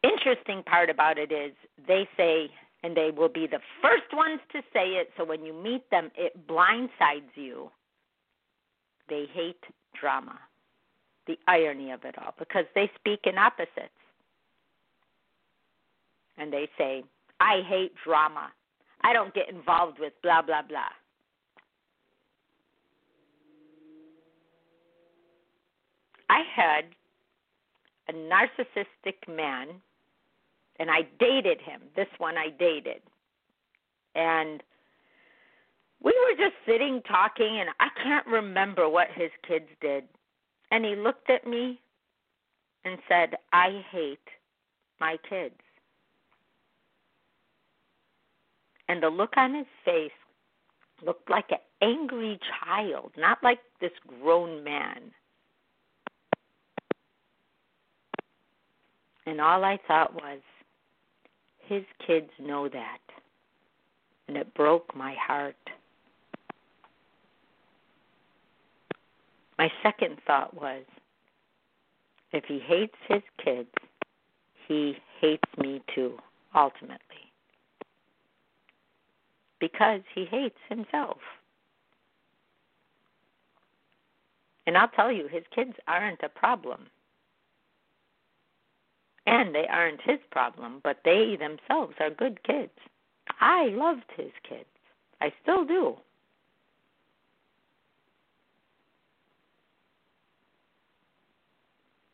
Interesting 0.04 0.64
part 0.64 0.90
about 0.90 1.20
it 1.20 1.32
is 1.32 1.52
they 1.88 2.08
say, 2.18 2.50
and 2.84 2.96
they 2.96 3.12
will 3.16 3.30
be 3.30 3.48
the 3.48 3.60
first 3.82 4.14
ones 4.14 4.40
to 4.54 4.62
say 4.74 4.92
it, 4.92 5.10
so 5.18 5.26
when 5.26 5.46
you 5.46 5.54
meet 5.54 5.90
them, 5.92 6.12
it 6.16 6.48
blindsides 6.48 7.36
you. 7.36 7.70
They 9.10 9.26
hate 9.34 9.64
drama. 10.00 10.40
The 11.28 11.38
irony 11.48 11.92
of 11.92 12.06
it 12.06 12.16
all, 12.18 12.34
because 12.40 12.66
they 12.74 12.90
speak 12.96 13.22
in 13.26 13.38
opposites. 13.38 13.90
And 16.38 16.52
they 16.52 16.70
say, 16.78 17.04
I 17.40 17.62
hate 17.68 17.94
drama. 18.04 18.50
I 19.02 19.14
don't 19.14 19.34
get 19.34 19.50
involved 19.50 20.00
with 20.00 20.14
blah, 20.24 20.42
blah, 20.42 20.62
blah. 20.62 20.90
I 26.30 26.42
had 26.56 26.86
a 28.08 28.14
narcissistic 28.14 29.28
man, 29.28 29.68
and 30.80 30.90
I 30.90 31.02
dated 31.20 31.60
him. 31.62 31.82
This 31.96 32.08
one 32.18 32.38
I 32.38 32.50
dated. 32.58 33.02
And 34.16 34.64
we 36.02 36.12
were 36.12 36.38
just 36.38 36.56
sitting 36.66 37.02
talking, 37.08 37.60
and 37.60 37.70
I 37.80 37.90
can't 38.02 38.26
remember 38.26 38.88
what 38.88 39.08
his 39.14 39.32
kids 39.46 39.68
did. 39.82 40.06
And 40.72 40.86
he 40.86 40.96
looked 40.96 41.30
at 41.30 41.46
me 41.46 41.80
and 42.86 42.98
said, 43.08 43.36
I 43.52 43.84
hate 43.92 44.20
my 45.00 45.18
kids. 45.30 45.56
And 48.88 49.04
the 49.04 49.10
look 49.10 49.34
on 49.38 49.54
his 49.54 49.68
face 49.84 50.12
looked 51.06 51.30
like 51.30 51.52
an 51.52 51.58
angry 51.82 52.40
child, 52.64 53.12
not 53.18 53.38
like 53.44 53.60
this 53.82 53.92
grown 54.22 54.64
man. 54.64 55.12
And 59.26 59.40
all 59.40 59.64
I 59.64 59.78
thought 59.88 60.16
was, 60.16 60.40
his 61.70 61.84
kids 62.06 62.32
know 62.40 62.68
that. 62.68 62.98
And 64.28 64.36
it 64.36 64.54
broke 64.56 64.96
my 64.96 65.14
heart. 65.16 65.56
My 69.58 69.72
second 69.84 70.18
thought 70.26 70.54
was, 70.54 70.84
if 72.32 72.44
he 72.46 72.60
hates 72.60 72.96
his 73.08 73.22
kids, 73.44 73.70
he 74.68 74.98
hates 75.20 75.50
me 75.58 75.82
too, 75.94 76.18
ultimately. 76.56 77.00
Because 79.60 80.02
he 80.14 80.26
hates 80.26 80.60
himself. 80.70 81.18
And 84.66 84.78
I'll 84.78 84.90
tell 84.90 85.12
you, 85.12 85.28
his 85.28 85.44
kids 85.54 85.74
aren't 85.88 86.24
a 86.24 86.30
problem 86.30 86.88
and 89.30 89.54
they 89.54 89.68
aren't 89.68 90.02
his 90.02 90.18
problem, 90.32 90.82
but 90.84 90.98
they 91.06 91.38
themselves 91.40 91.94
are 92.00 92.10
good 92.10 92.42
kids. 92.44 92.72
I 93.40 93.66
loved 93.68 94.10
his 94.18 94.32
kids. 94.48 94.66
I 95.22 95.32
still 95.44 95.66
do. 95.66 95.96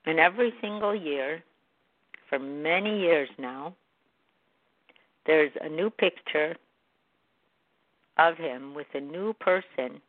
And 0.06 0.19
every 0.19 0.54
single 0.60 0.93
year, 0.93 1.41
for 2.28 2.38
many 2.38 2.99
years 2.99 3.30
now, 3.39 3.73
there's 5.25 5.54
a 5.62 5.69
new 5.69 5.89
picture 5.89 6.58
of 8.17 8.36
him 8.36 8.75
with 8.75 8.88
a 8.93 8.99
new 8.99 9.32
person 9.34 10.01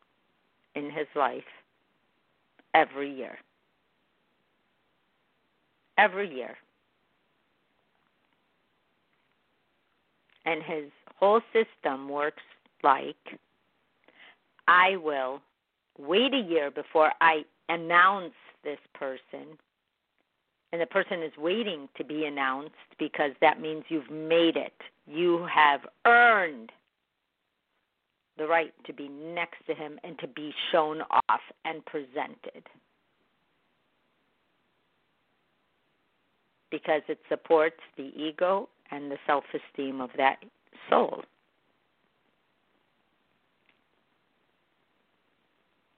in 0.75 0.91
his 0.91 1.07
life 1.15 1.45
every 2.75 3.15
year. 3.15 3.39
Every 5.99 6.35
year. 6.35 6.57
And 10.47 10.63
his 10.63 10.91
whole 11.17 11.41
system 11.53 12.09
works 12.09 12.43
like 12.83 13.17
I 14.69 14.97
will 14.97 15.41
wait 15.99 16.33
a 16.35 16.39
year 16.39 16.71
before 16.71 17.13
I 17.21 17.45
announce 17.69 18.35
this 18.65 18.79
person. 18.95 19.59
And 20.73 20.81
the 20.81 20.87
person 20.87 21.23
is 21.23 21.33
waiting 21.39 21.89
to 21.97 22.05
be 22.05 22.25
announced 22.25 22.75
because 22.99 23.33
that 23.41 23.61
means 23.61 23.85
you've 23.89 24.11
made 24.11 24.57
it. 24.57 24.75
You 25.07 25.47
have 25.53 25.81
earned 26.07 26.71
the 28.37 28.47
right 28.47 28.75
to 28.85 28.93
be 28.93 29.09
next 29.09 29.65
to 29.67 29.75
him 29.75 29.99
and 30.05 30.19
to 30.19 30.27
be 30.27 30.53
shown 30.73 31.03
off 31.29 31.41
and 31.65 31.85
presented. 31.87 32.65
Because 36.71 37.03
it 37.09 37.21
supports 37.29 37.81
the 37.97 38.11
ego 38.15 38.69
and 38.91 39.11
the 39.11 39.19
self 39.27 39.45
esteem 39.53 40.01
of 40.01 40.11
that 40.17 40.39
soul. 40.91 41.23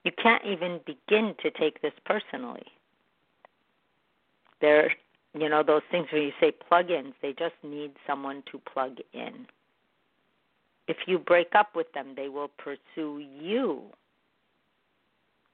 You 0.05 0.13
can't 0.23 0.45
even 0.45 0.81
begin 0.87 1.35
to 1.43 1.51
take 1.51 1.83
this 1.83 1.93
personally. 2.07 2.65
They're, 4.61 4.93
you 5.35 5.49
know, 5.49 5.63
those 5.63 5.83
things 5.91 6.07
where 6.11 6.23
you 6.23 6.33
say 6.41 6.51
plug 6.51 6.91
ins, 6.91 7.15
they 7.21 7.33
just 7.33 7.55
need 7.63 7.93
someone 8.07 8.43
to 8.51 8.59
plug 8.73 8.97
in. 9.13 9.47
If 10.87 10.97
you 11.07 11.19
break 11.19 11.49
up 11.55 11.77
with 11.77 11.93
them, 11.93 12.15
they 12.17 12.29
will 12.29 12.51
pursue 12.57 13.19
you 13.19 13.83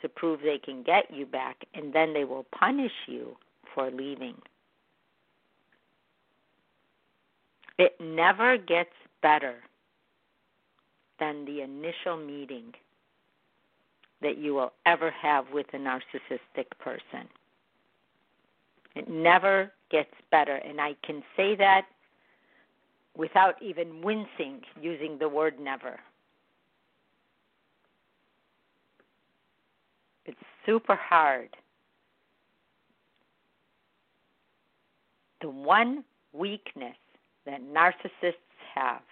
to 0.01 0.09
prove 0.09 0.41
they 0.43 0.59
can 0.59 0.83
get 0.83 1.13
you 1.13 1.27
back, 1.27 1.65
and 1.75 1.93
then 1.93 2.13
they 2.13 2.25
will 2.25 2.47
punish 2.57 2.93
you 3.09 3.37
for 3.75 3.91
leaving. 3.91 4.37
It 7.79 7.97
never 8.01 8.57
gets 8.57 8.91
better 9.23 9.57
than 11.19 11.45
the 11.45 11.63
initial 11.63 12.17
meeting 12.17 12.73
that 14.23 14.39
you 14.39 14.55
will 14.55 14.73
ever 14.87 15.11
have 15.11 15.47
with 15.53 15.67
a 15.73 15.77
narcissistic 15.77 16.67
person. 16.79 17.29
It 18.95 19.09
never 19.09 19.73
gets 19.91 20.15
better. 20.31 20.57
And 20.57 20.81
I 20.81 20.95
can 21.05 21.23
say 21.37 21.57
that 21.57 21.87
without 23.17 23.61
even 23.61 24.03
wincing 24.03 24.63
using 24.81 25.19
the 25.19 25.29
word 25.29 25.59
never. 25.61 25.99
It's 30.25 30.39
super 30.65 30.97
hard. 30.97 31.51
The 35.43 35.51
one 35.51 36.05
weakness 36.33 36.97
that 37.47 37.61
narcissists 37.63 38.35
have 38.75 39.03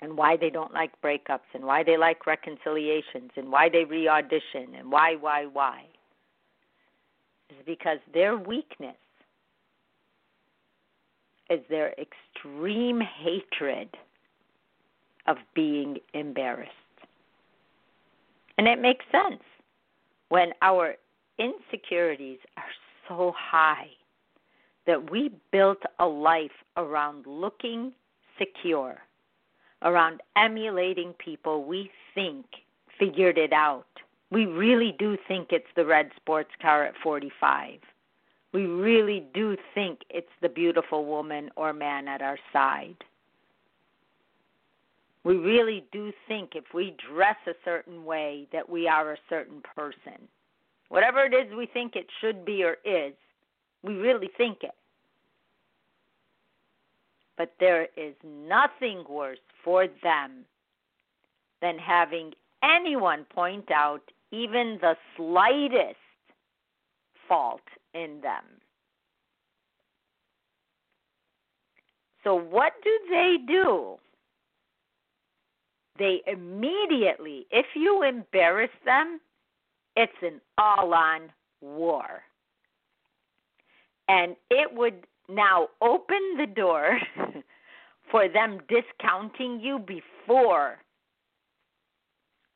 and 0.00 0.16
why 0.16 0.36
they 0.36 0.50
don't 0.50 0.72
like 0.72 0.92
breakups 1.02 1.48
and 1.54 1.64
why 1.64 1.82
they 1.82 1.96
like 1.96 2.26
reconciliations 2.26 3.30
and 3.36 3.50
why 3.50 3.68
they 3.68 3.84
re 3.84 4.08
audition 4.08 4.74
and 4.76 4.90
why, 4.90 5.16
why, 5.16 5.46
why 5.46 5.84
is 7.50 7.56
because 7.66 7.98
their 8.12 8.36
weakness 8.36 8.96
is 11.50 11.60
their 11.68 11.94
extreme 11.98 13.00
hatred 13.00 13.88
of 15.26 15.36
being 15.54 15.98
embarrassed. 16.12 16.70
And 18.56 18.66
it 18.66 18.80
makes 18.80 19.04
sense 19.10 19.42
when 20.28 20.52
our 20.62 20.94
insecurities 21.38 22.38
are 22.56 22.62
so 23.08 23.32
high 23.36 23.88
that 24.86 25.10
we 25.10 25.30
built 25.50 25.82
a 25.98 26.06
life 26.06 26.50
around 26.76 27.26
looking 27.26 27.92
secure, 28.38 28.98
around 29.82 30.20
emulating 30.36 31.12
people 31.14 31.64
we 31.64 31.90
think 32.14 32.44
figured 32.98 33.38
it 33.38 33.52
out. 33.52 33.86
We 34.30 34.46
really 34.46 34.94
do 34.98 35.16
think 35.28 35.48
it's 35.50 35.66
the 35.76 35.84
red 35.84 36.10
sports 36.16 36.50
car 36.60 36.84
at 36.84 36.94
45. 37.02 37.78
We 38.52 38.66
really 38.66 39.24
do 39.34 39.56
think 39.74 40.00
it's 40.10 40.26
the 40.40 40.48
beautiful 40.48 41.04
woman 41.04 41.50
or 41.56 41.72
man 41.72 42.08
at 42.08 42.22
our 42.22 42.38
side. 42.52 42.96
We 45.24 45.36
really 45.36 45.84
do 45.90 46.12
think 46.28 46.50
if 46.54 46.64
we 46.74 46.94
dress 47.12 47.36
a 47.46 47.54
certain 47.64 48.04
way 48.04 48.46
that 48.52 48.68
we 48.68 48.86
are 48.86 49.12
a 49.12 49.18
certain 49.28 49.62
person. 49.74 50.28
Whatever 50.88 51.24
it 51.24 51.34
is 51.34 51.52
we 51.54 51.66
think 51.66 51.96
it 51.96 52.06
should 52.20 52.44
be 52.44 52.62
or 52.62 52.76
is, 52.84 53.14
we 53.84 53.94
really 53.94 54.30
think 54.36 54.58
it. 54.62 54.74
But 57.36 57.52
there 57.60 57.88
is 57.96 58.14
nothing 58.24 59.04
worse 59.08 59.38
for 59.62 59.86
them 60.02 60.44
than 61.60 61.76
having 61.78 62.32
anyone 62.62 63.24
point 63.34 63.70
out 63.70 64.02
even 64.30 64.78
the 64.80 64.94
slightest 65.16 65.98
fault 67.28 67.60
in 67.92 68.20
them. 68.22 68.44
So, 72.22 72.34
what 72.34 72.72
do 72.82 72.90
they 73.10 73.36
do? 73.46 73.96
They 75.98 76.22
immediately, 76.26 77.46
if 77.50 77.66
you 77.74 78.02
embarrass 78.02 78.70
them, 78.84 79.20
it's 79.94 80.12
an 80.22 80.40
all 80.58 80.92
on 80.94 81.30
war. 81.60 82.22
And 84.08 84.36
it 84.50 84.72
would 84.72 85.06
now 85.28 85.68
open 85.80 86.36
the 86.38 86.46
door 86.46 86.98
for 88.10 88.28
them 88.28 88.58
discounting 88.68 89.60
you 89.60 89.78
before 89.78 90.78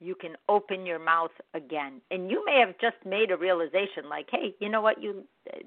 you 0.01 0.15
can 0.15 0.37
open 0.49 0.87
your 0.87 0.99
mouth 0.99 1.33
again. 1.55 2.01
And 2.11 2.31
you 2.31 2.45
may 2.45 2.61
have 2.61 2.79
just 2.81 3.05
made 3.05 3.31
a 3.31 3.37
realization 3.37 4.09
like, 4.09 4.29
hey, 4.31 4.55
you 4.61 4.69
know 4.69 4.81
what, 4.81 5.03
you 5.03 5.25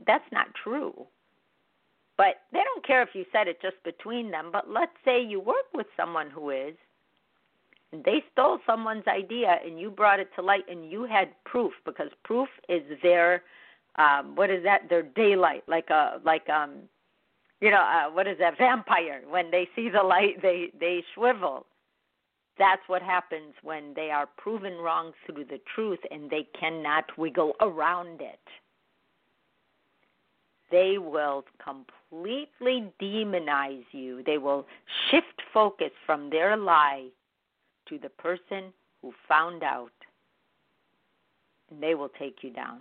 that's 0.07 0.31
not 0.31 0.47
true. 0.63 1.05
But 2.17 2.35
they 2.53 2.59
don't 2.63 2.85
care 2.85 3.01
if 3.01 3.09
you 3.13 3.25
said 3.31 3.47
it 3.47 3.61
just 3.61 3.83
between 3.83 4.31
them, 4.31 4.49
but 4.51 4.69
let's 4.69 4.91
say 5.03 5.21
you 5.21 5.39
work 5.39 5.65
with 5.73 5.87
someone 5.97 6.29
who 6.29 6.51
is 6.51 6.75
and 7.91 8.03
they 8.03 8.23
stole 8.31 8.59
someone's 8.65 9.07
idea 9.07 9.57
and 9.65 9.79
you 9.79 9.89
brought 9.89 10.19
it 10.19 10.29
to 10.35 10.41
light 10.41 10.63
and 10.69 10.89
you 10.89 11.05
had 11.05 11.29
proof 11.45 11.73
because 11.85 12.09
proof 12.23 12.47
is 12.69 12.83
their 13.03 13.43
um 13.95 14.35
what 14.35 14.49
is 14.49 14.63
that? 14.63 14.89
Their 14.89 15.03
daylight 15.03 15.63
like 15.67 15.89
a 15.89 16.19
like 16.23 16.47
um 16.49 16.89
you 17.59 17.71
know 17.71 17.81
uh, 17.81 18.09
what 18.11 18.27
is 18.27 18.37
that? 18.39 18.57
Vampire. 18.57 19.21
When 19.29 19.51
they 19.51 19.67
see 19.75 19.89
the 19.89 20.03
light 20.03 20.41
they 20.41 20.71
they 20.79 21.03
shrivel 21.13 21.65
that's 22.57 22.81
what 22.87 23.01
happens 23.01 23.53
when 23.63 23.93
they 23.95 24.11
are 24.11 24.27
proven 24.37 24.77
wrong 24.77 25.13
through 25.25 25.45
the 25.45 25.59
truth 25.73 25.99
and 26.11 26.29
they 26.29 26.47
cannot 26.59 27.05
wiggle 27.17 27.53
around 27.61 28.21
it. 28.21 28.39
They 30.69 30.97
will 30.97 31.43
completely 31.63 32.91
demonize 33.01 33.83
you. 33.91 34.23
They 34.25 34.37
will 34.37 34.65
shift 35.09 35.41
focus 35.53 35.91
from 36.05 36.29
their 36.29 36.55
lie 36.55 37.07
to 37.89 37.97
the 37.97 38.09
person 38.09 38.71
who 39.01 39.11
found 39.27 39.63
out, 39.63 39.91
and 41.69 41.81
they 41.81 41.95
will 41.95 42.11
take 42.17 42.37
you 42.41 42.51
down. 42.51 42.79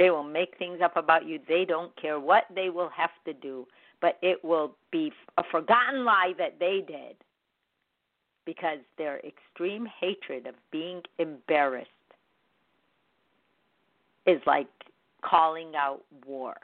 They 0.00 0.08
will 0.08 0.24
make 0.24 0.56
things 0.56 0.80
up 0.82 0.96
about 0.96 1.26
you. 1.26 1.38
They 1.46 1.66
don't 1.66 1.94
care 2.00 2.18
what 2.18 2.44
they 2.54 2.70
will 2.70 2.88
have 2.88 3.10
to 3.26 3.34
do, 3.34 3.66
but 4.00 4.16
it 4.22 4.42
will 4.42 4.74
be 4.90 5.12
a 5.36 5.42
forgotten 5.52 6.06
lie 6.06 6.32
that 6.38 6.58
they 6.58 6.82
did 6.88 7.16
because 8.46 8.78
their 8.96 9.20
extreme 9.20 9.86
hatred 10.00 10.46
of 10.46 10.54
being 10.72 11.02
embarrassed 11.18 11.90
is 14.26 14.40
like 14.46 14.68
calling 15.22 15.72
out 15.76 16.00
war. 16.26 16.54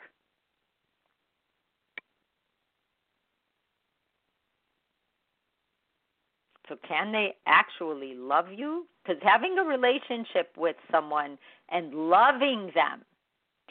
So, 6.71 6.77
can 6.89 7.13
they 7.13 7.35
actually 7.47 8.15
love 8.15 8.47
you? 8.51 8.87
Because 9.05 9.23
having 9.23 9.59
a 9.59 9.63
relationship 9.63 10.53
with 10.57 10.77
someone 10.91 11.37
and 11.69 11.93
loving 11.93 12.71
them, 12.75 13.03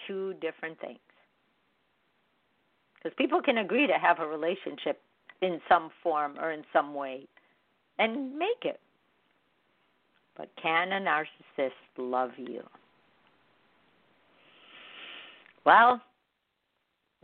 two 0.07 0.33
different 0.41 0.79
things. 0.79 0.99
Because 2.95 3.15
people 3.17 3.41
can 3.41 3.59
agree 3.59 3.87
to 3.87 3.93
have 3.93 4.19
a 4.19 4.27
relationship 4.27 5.01
in 5.41 5.59
some 5.69 5.89
form 6.01 6.37
or 6.39 6.51
in 6.51 6.63
some 6.73 6.93
way 6.93 7.27
and 7.99 8.37
make 8.37 8.63
it. 8.63 8.79
But 10.37 10.49
can 10.61 10.91
a 10.91 10.99
narcissist 10.99 11.71
love 11.97 12.31
you? 12.37 12.61
Well, 15.65 16.01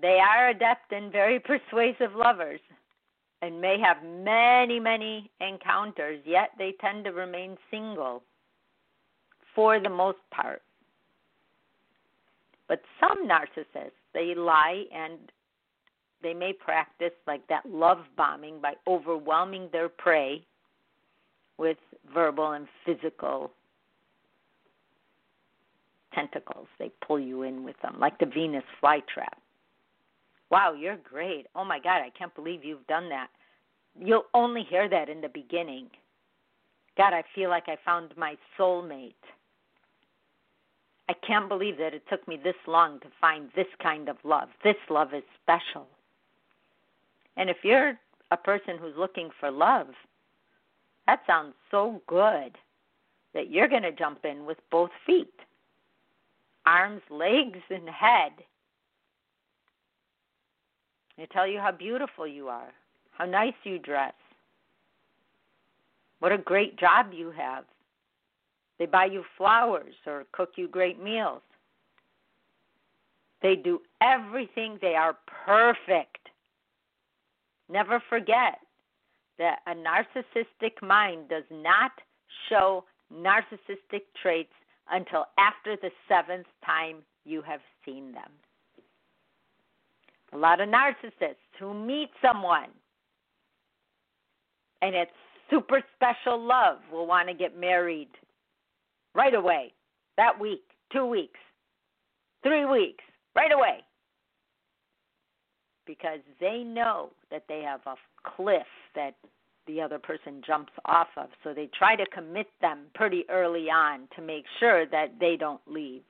they 0.01 0.19
are 0.19 0.49
adept 0.49 0.91
and 0.91 1.11
very 1.11 1.39
persuasive 1.39 2.15
lovers 2.15 2.59
and 3.41 3.59
may 3.59 3.77
have 3.79 3.97
many, 4.03 4.79
many 4.79 5.29
encounters, 5.39 6.21
yet 6.25 6.51
they 6.57 6.73
tend 6.79 7.05
to 7.05 7.11
remain 7.11 7.57
single 7.69 8.23
for 9.55 9.79
the 9.79 9.89
most 9.89 10.19
part. 10.31 10.61
But 12.71 12.84
some 13.01 13.27
narcissists, 13.27 13.99
they 14.13 14.34
lie 14.34 14.86
and 14.95 15.19
they 16.23 16.34
may 16.34 16.53
practice 16.53 17.12
like 17.27 17.45
that 17.49 17.65
love 17.65 17.97
bombing 18.15 18.62
by 18.62 18.75
overwhelming 18.88 19.67
their 19.73 19.89
prey 19.89 20.45
with 21.57 21.75
verbal 22.13 22.53
and 22.53 22.69
physical 22.86 23.51
tentacles. 26.13 26.67
They 26.79 26.91
pull 27.05 27.19
you 27.19 27.43
in 27.43 27.65
with 27.65 27.75
them, 27.81 27.97
like 27.99 28.17
the 28.19 28.25
Venus 28.25 28.63
flytrap. 28.81 29.36
Wow, 30.49 30.71
you're 30.71 30.95
great. 31.03 31.47
Oh 31.53 31.65
my 31.65 31.77
God, 31.77 32.01
I 32.01 32.10
can't 32.17 32.34
believe 32.36 32.63
you've 32.63 32.88
done 32.88 33.10
that. 33.10 33.27
You'll 33.99 34.27
only 34.34 34.63
hear 34.63 34.88
that 34.88 35.10
in 35.10 35.19
the 35.19 35.27
beginning. 35.27 35.88
God, 36.97 37.12
I 37.12 37.25
feel 37.36 37.49
like 37.49 37.67
I 37.67 37.75
found 37.84 38.15
my 38.15 38.38
soulmate. 38.57 39.12
I 41.12 41.28
can't 41.28 41.50
believe 41.50 41.78
that 41.78 41.93
it 41.93 42.04
took 42.10 42.26
me 42.26 42.39
this 42.41 42.56
long 42.67 43.02
to 43.02 43.08
find 43.19 43.50
this 43.54 43.67
kind 43.84 44.08
of 44.08 44.15
love. 44.24 44.47
This 44.63 44.78
love 44.89 45.13
is 45.13 45.24
special. 45.43 45.86
And 47.36 47.50
if 47.50 47.58
you're 47.63 47.95
a 48.32 48.38
person 48.38 48.78
who's 48.80 48.95
looking 48.97 49.30
for 49.38 49.52
love, 49.52 49.88
that 51.08 51.19
sounds 51.28 51.54
so 51.69 52.02
good 52.08 52.58
that 53.34 53.52
you're 53.52 53.67
going 53.67 53.82
to 53.82 53.91
jump 53.91 54.24
in 54.24 54.45
with 54.45 54.58
both 54.71 54.89
feet 55.06 55.34
arms, 56.65 57.02
legs, 57.10 57.60
and 57.69 57.89
head 57.89 58.32
they 61.17 61.26
tell 61.26 61.45
you 61.45 61.60
how 61.60 61.74
beautiful 61.74 62.26
you 62.26 62.47
are, 62.47 62.71
how 63.12 63.26
nice 63.26 63.54
you 63.63 63.80
dress, 63.80 64.13
what 66.19 66.32
a 66.32 66.38
great 66.38 66.80
job 66.80 67.08
you 67.12 67.32
have. 67.32 67.65
They 68.81 68.87
buy 68.87 69.05
you 69.05 69.23
flowers 69.37 69.93
or 70.07 70.23
cook 70.31 70.53
you 70.55 70.67
great 70.67 70.99
meals. 70.99 71.43
They 73.43 73.55
do 73.55 73.79
everything. 74.01 74.79
They 74.81 74.95
are 74.95 75.17
perfect. 75.45 76.29
Never 77.69 78.01
forget 78.09 78.57
that 79.37 79.59
a 79.67 79.75
narcissistic 79.75 80.81
mind 80.81 81.29
does 81.29 81.43
not 81.51 81.91
show 82.49 82.83
narcissistic 83.13 84.01
traits 84.19 84.53
until 84.89 85.25
after 85.37 85.75
the 85.75 85.91
seventh 86.09 86.47
time 86.65 87.03
you 87.23 87.43
have 87.43 87.61
seen 87.85 88.11
them 88.13 88.31
a 90.33 90.37
lot 90.37 90.59
of 90.59 90.69
narcissists 90.69 91.35
who 91.59 91.73
meet 91.73 92.09
someone 92.21 92.69
and 94.81 94.95
it's 94.95 95.11
super 95.51 95.83
special 95.95 96.41
love 96.41 96.77
will 96.91 97.05
want 97.05 97.27
to 97.27 97.33
get 97.33 97.59
married 97.59 98.07
right 99.13 99.34
away, 99.34 99.74
that 100.17 100.39
week, 100.39 100.63
two 100.91 101.06
weeks, 101.06 101.39
three 102.43 102.65
weeks, 102.65 103.04
right 103.36 103.52
away. 103.52 103.80
Because 105.86 106.19
they 106.39 106.63
know 106.63 107.10
that 107.32 107.43
they 107.50 107.62
have 107.62 107.82
a 107.86 107.95
cliff 108.36 108.67
that 108.95 109.15
the 109.67 109.82
other 109.82 110.00
person 110.00 110.41
jumps 110.45 110.74
off 110.86 111.08
of. 111.17 111.30
So 111.43 111.54
they 111.54 111.69
try 111.78 111.95
to 111.95 112.06
commit 112.08 112.47
them 112.62 112.86
pretty 112.93 113.26
early 113.30 113.69
on 113.69 114.08
to 114.15 114.21
make 114.21 114.45
sure 114.60 114.86
that 114.88 115.13
they 115.19 115.36
don't 115.38 115.62
leave. 115.67 116.04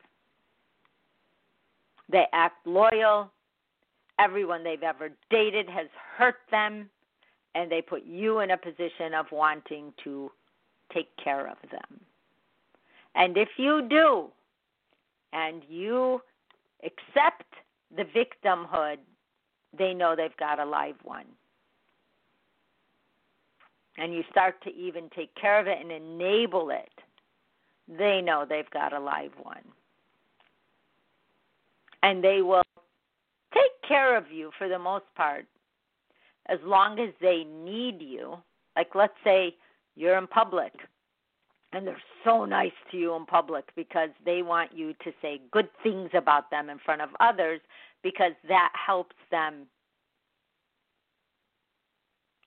They 2.12 2.26
act 2.34 2.66
loyal, 2.66 3.32
everyone 4.20 4.64
they've 4.64 4.84
ever 4.84 5.10
dated 5.30 5.70
has 5.70 5.88
hurt 6.18 6.36
them, 6.50 6.90
and 7.56 7.72
they 7.72 7.82
put 7.82 8.04
you 8.06 8.40
in 8.40 8.52
a 8.52 8.58
position 8.58 9.14
of 9.18 9.26
wanting 9.32 9.94
to 10.04 10.32
take 10.94 11.10
care 11.24 11.48
of 11.48 11.58
them. 11.72 12.00
And 13.16 13.38
if 13.38 13.50
you 13.58 13.88
do, 13.90 14.28
and 15.34 15.64
you 15.70 16.22
accept 16.84 17.46
the 17.96 18.04
victimhood, 18.04 18.98
they 19.78 19.94
know 19.94 20.16
they've 20.16 20.36
got 20.38 20.60
a 20.60 20.66
live 20.66 20.96
one. 21.04 21.26
And 23.98 24.14
you 24.14 24.24
start 24.30 24.62
to 24.64 24.76
even 24.76 25.10
take 25.16 25.34
care 25.36 25.60
of 25.60 25.68
it 25.68 25.78
and 25.80 25.92
enable 25.92 26.70
it, 26.70 26.92
they 27.88 28.22
know 28.22 28.46
they've 28.48 28.70
got 28.72 28.94
a 28.94 29.00
live 29.00 29.32
one. 29.42 29.64
And 32.04 32.24
they 32.24 32.42
will 32.42 32.64
take 33.54 33.88
care 33.88 34.18
of 34.18 34.32
you 34.32 34.52
for 34.58 34.68
the 34.70 34.80
most 34.80 35.06
part. 35.16 35.46
as 36.48 36.60
long 36.66 37.00
as 37.00 37.10
they 37.22 37.44
need 37.44 38.02
you. 38.02 38.38
Like, 38.76 38.96
let's 38.96 39.14
say 39.24 39.56
you're 39.96 40.18
in 40.18 40.28
public 40.28 40.74
and 41.74 41.88
they're 41.88 42.02
so 42.24 42.46
nice 42.46 42.72
to 42.92 42.98
you 42.98 43.16
in 43.16 43.26
public 43.26 43.66
because 43.76 44.10
they 44.26 44.42
want 44.42 44.72
you 44.76 44.94
to 45.04 45.12
say 45.22 45.42
good 45.52 45.70
things 45.84 46.10
about 46.14 46.52
them 46.52 46.70
in 46.70 46.80
front 46.80 47.02
of 47.02 47.10
others 47.20 47.62
because 48.04 48.34
that 48.48 48.72
helps 48.74 49.16
them 49.30 49.66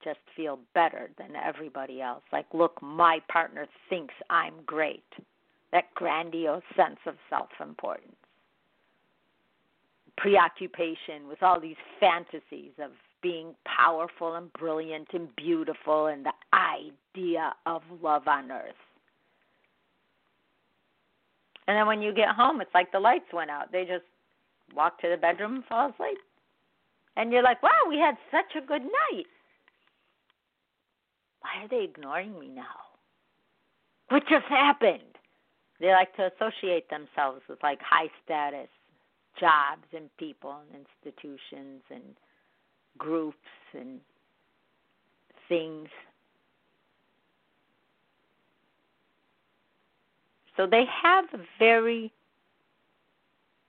just 0.02 0.18
feel 0.36 0.58
better 0.74 1.10
than 1.16 1.30
everybody 1.34 2.02
else. 2.02 2.22
Like, 2.32 2.46
look, 2.52 2.80
my 2.82 3.20
partner 3.32 3.66
thinks 3.88 4.12
I'm 4.28 4.54
great. 4.66 5.04
That 5.72 5.92
grandiose 5.94 6.62
sense 6.76 6.98
of 7.06 7.14
self 7.30 7.48
importance. 7.60 8.12
Preoccupation 10.18 11.26
with 11.26 11.42
all 11.42 11.58
these 11.58 11.76
fantasies 11.98 12.72
of 12.78 12.90
being 13.22 13.54
powerful 13.64 14.34
and 14.34 14.52
brilliant 14.52 15.08
and 15.14 15.34
beautiful 15.34 16.06
and 16.06 16.26
the 16.26 16.32
idea 16.52 17.54
of 17.66 17.82
love 18.02 18.28
on 18.28 18.52
earth. 18.52 18.74
And 21.66 21.76
then 21.76 21.86
when 21.86 22.02
you 22.02 22.12
get 22.12 22.28
home, 22.28 22.60
it's 22.60 22.74
like 22.74 22.92
the 22.92 23.00
lights 23.00 23.32
went 23.32 23.50
out. 23.50 23.72
They 23.72 23.84
just 23.84 24.04
walk 24.74 25.00
to 25.00 25.08
the 25.08 25.16
bedroom 25.16 25.56
and 25.56 25.64
fall 25.64 25.90
asleep. 25.90 26.18
And 27.16 27.32
you're 27.32 27.42
like, 27.42 27.62
wow, 27.62 27.88
we 27.88 27.98
had 27.98 28.16
such 28.30 28.60
a 28.62 28.66
good 28.66 28.82
night. 28.82 29.26
Why 31.40 31.64
are 31.64 31.68
they 31.68 31.84
ignoring 31.84 32.38
me 32.38 32.48
now? 32.48 32.64
What 34.08 34.24
just 34.28 34.46
happened? 34.46 35.00
They 35.80 35.88
like 35.88 36.14
to 36.16 36.30
associate 36.34 36.88
themselves 36.90 37.42
with 37.48 37.62
like 37.62 37.80
high 37.80 38.08
status 38.24 38.68
jobs 39.38 39.86
and 39.94 40.08
people 40.18 40.56
and 40.72 40.84
institutions 41.04 41.82
and 41.90 42.02
groups 42.96 43.36
and 43.72 44.00
things. 45.48 45.88
So 50.56 50.66
they 50.66 50.84
have 51.02 51.24
a 51.32 51.38
very 51.58 52.12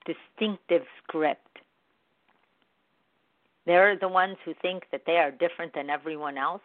distinctive 0.06 0.84
script. 1.04 1.42
They're 3.66 3.98
the 3.98 4.08
ones 4.08 4.38
who 4.46 4.54
think 4.62 4.84
that 4.92 5.02
they 5.08 5.18
are 5.18 5.32
different 5.32 5.74
than 5.74 5.90
everyone 5.90 6.38
else, 6.38 6.62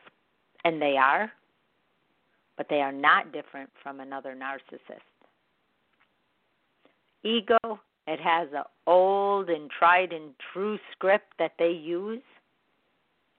and 0.64 0.80
they 0.80 0.96
are, 0.96 1.32
but 2.58 2.66
they 2.68 2.82
are 2.82 2.92
not 2.92 3.32
different 3.32 3.70
from 3.82 4.00
another 4.00 4.36
narcissist. 4.36 5.00
Ego, 7.22 7.80
it 8.06 8.20
has 8.20 8.48
an 8.54 8.64
old 8.86 9.48
and 9.48 9.70
tried 9.70 10.12
and 10.12 10.34
true 10.52 10.78
script 10.92 11.32
that 11.38 11.52
they 11.58 11.70
use, 11.70 12.22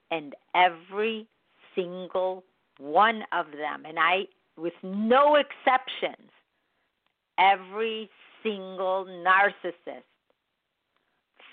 and 0.10 0.34
every 0.56 1.28
single 1.76 2.44
one 2.80 3.22
of 3.32 3.46
them, 3.52 3.86
and 3.86 4.00
I, 4.00 4.24
with 4.58 4.74
no 4.82 5.36
exceptions, 5.36 6.32
every 7.42 8.10
single 8.44 9.06
narcissist 9.06 10.04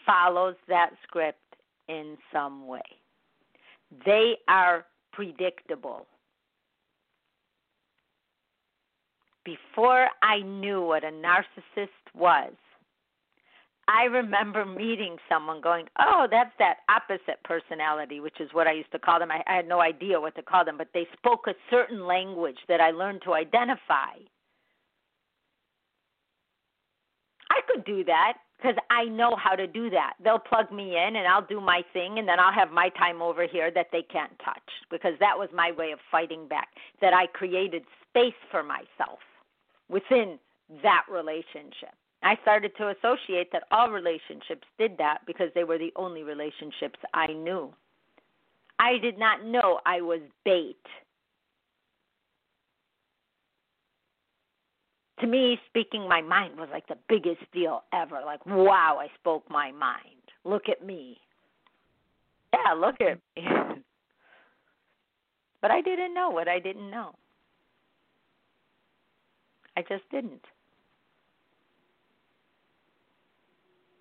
follows 0.06 0.56
that 0.68 0.90
script 1.02 1.38
in 1.88 2.16
some 2.32 2.66
way. 2.66 2.82
They 4.04 4.34
are 4.48 4.84
predictable. 5.12 6.06
Before 9.44 10.08
I 10.22 10.40
knew 10.42 10.82
what 10.82 11.04
a 11.04 11.10
narcissist 11.10 11.88
was, 12.14 12.52
I 13.88 14.04
remember 14.04 14.66
meeting 14.66 15.16
someone 15.30 15.62
going, 15.62 15.86
Oh, 15.98 16.26
that's 16.30 16.52
that 16.58 16.78
opposite 16.90 17.42
personality, 17.44 18.20
which 18.20 18.38
is 18.38 18.50
what 18.52 18.66
I 18.66 18.72
used 18.72 18.92
to 18.92 18.98
call 18.98 19.18
them. 19.18 19.30
I, 19.30 19.42
I 19.50 19.56
had 19.56 19.66
no 19.66 19.80
idea 19.80 20.20
what 20.20 20.34
to 20.36 20.42
call 20.42 20.66
them, 20.66 20.76
but 20.76 20.88
they 20.92 21.06
spoke 21.16 21.46
a 21.46 21.54
certain 21.70 22.06
language 22.06 22.58
that 22.68 22.82
I 22.82 22.90
learned 22.90 23.22
to 23.24 23.32
identify. 23.32 24.12
I 27.50 27.57
could 27.68 27.84
do 27.84 28.04
that 28.04 28.34
because 28.56 28.76
I 28.90 29.04
know 29.04 29.36
how 29.36 29.54
to 29.54 29.66
do 29.66 29.88
that. 29.90 30.14
They'll 30.22 30.38
plug 30.38 30.72
me 30.72 30.96
in 30.96 31.16
and 31.16 31.26
I'll 31.26 31.46
do 31.46 31.60
my 31.60 31.82
thing 31.92 32.18
and 32.18 32.26
then 32.26 32.40
I'll 32.40 32.52
have 32.52 32.70
my 32.72 32.88
time 32.90 33.22
over 33.22 33.46
here 33.46 33.70
that 33.70 33.88
they 33.92 34.02
can't 34.02 34.36
touch 34.44 34.68
because 34.90 35.14
that 35.20 35.38
was 35.38 35.48
my 35.54 35.72
way 35.72 35.92
of 35.92 35.98
fighting 36.10 36.48
back. 36.48 36.68
That 37.00 37.14
I 37.14 37.26
created 37.26 37.84
space 38.08 38.34
for 38.50 38.62
myself 38.62 39.20
within 39.88 40.38
that 40.82 41.04
relationship. 41.10 41.94
I 42.22 42.36
started 42.42 42.72
to 42.78 42.94
associate 42.98 43.52
that 43.52 43.62
all 43.70 43.90
relationships 43.90 44.66
did 44.76 44.98
that 44.98 45.18
because 45.26 45.50
they 45.54 45.64
were 45.64 45.78
the 45.78 45.92
only 45.94 46.24
relationships 46.24 46.98
I 47.14 47.28
knew. 47.28 47.72
I 48.80 48.98
did 48.98 49.18
not 49.18 49.44
know 49.44 49.80
I 49.86 50.00
was 50.00 50.20
bait 50.44 50.76
to 55.20 55.26
me, 55.26 55.58
speaking 55.68 56.08
my 56.08 56.20
mind 56.20 56.56
was 56.58 56.68
like 56.72 56.86
the 56.88 56.98
biggest 57.08 57.42
deal 57.52 57.82
ever. 57.92 58.20
Like, 58.24 58.44
wow, 58.46 58.98
I 59.00 59.08
spoke 59.18 59.44
my 59.50 59.72
mind. 59.72 60.04
Look 60.44 60.68
at 60.68 60.84
me. 60.84 61.18
Yeah, 62.52 62.72
look 62.74 63.00
at 63.00 63.18
me. 63.36 63.42
but 65.62 65.70
I 65.70 65.80
didn't 65.80 66.14
know 66.14 66.30
what 66.30 66.48
I 66.48 66.58
didn't 66.58 66.90
know. 66.90 67.14
I 69.76 69.82
just 69.82 70.08
didn't. 70.10 70.44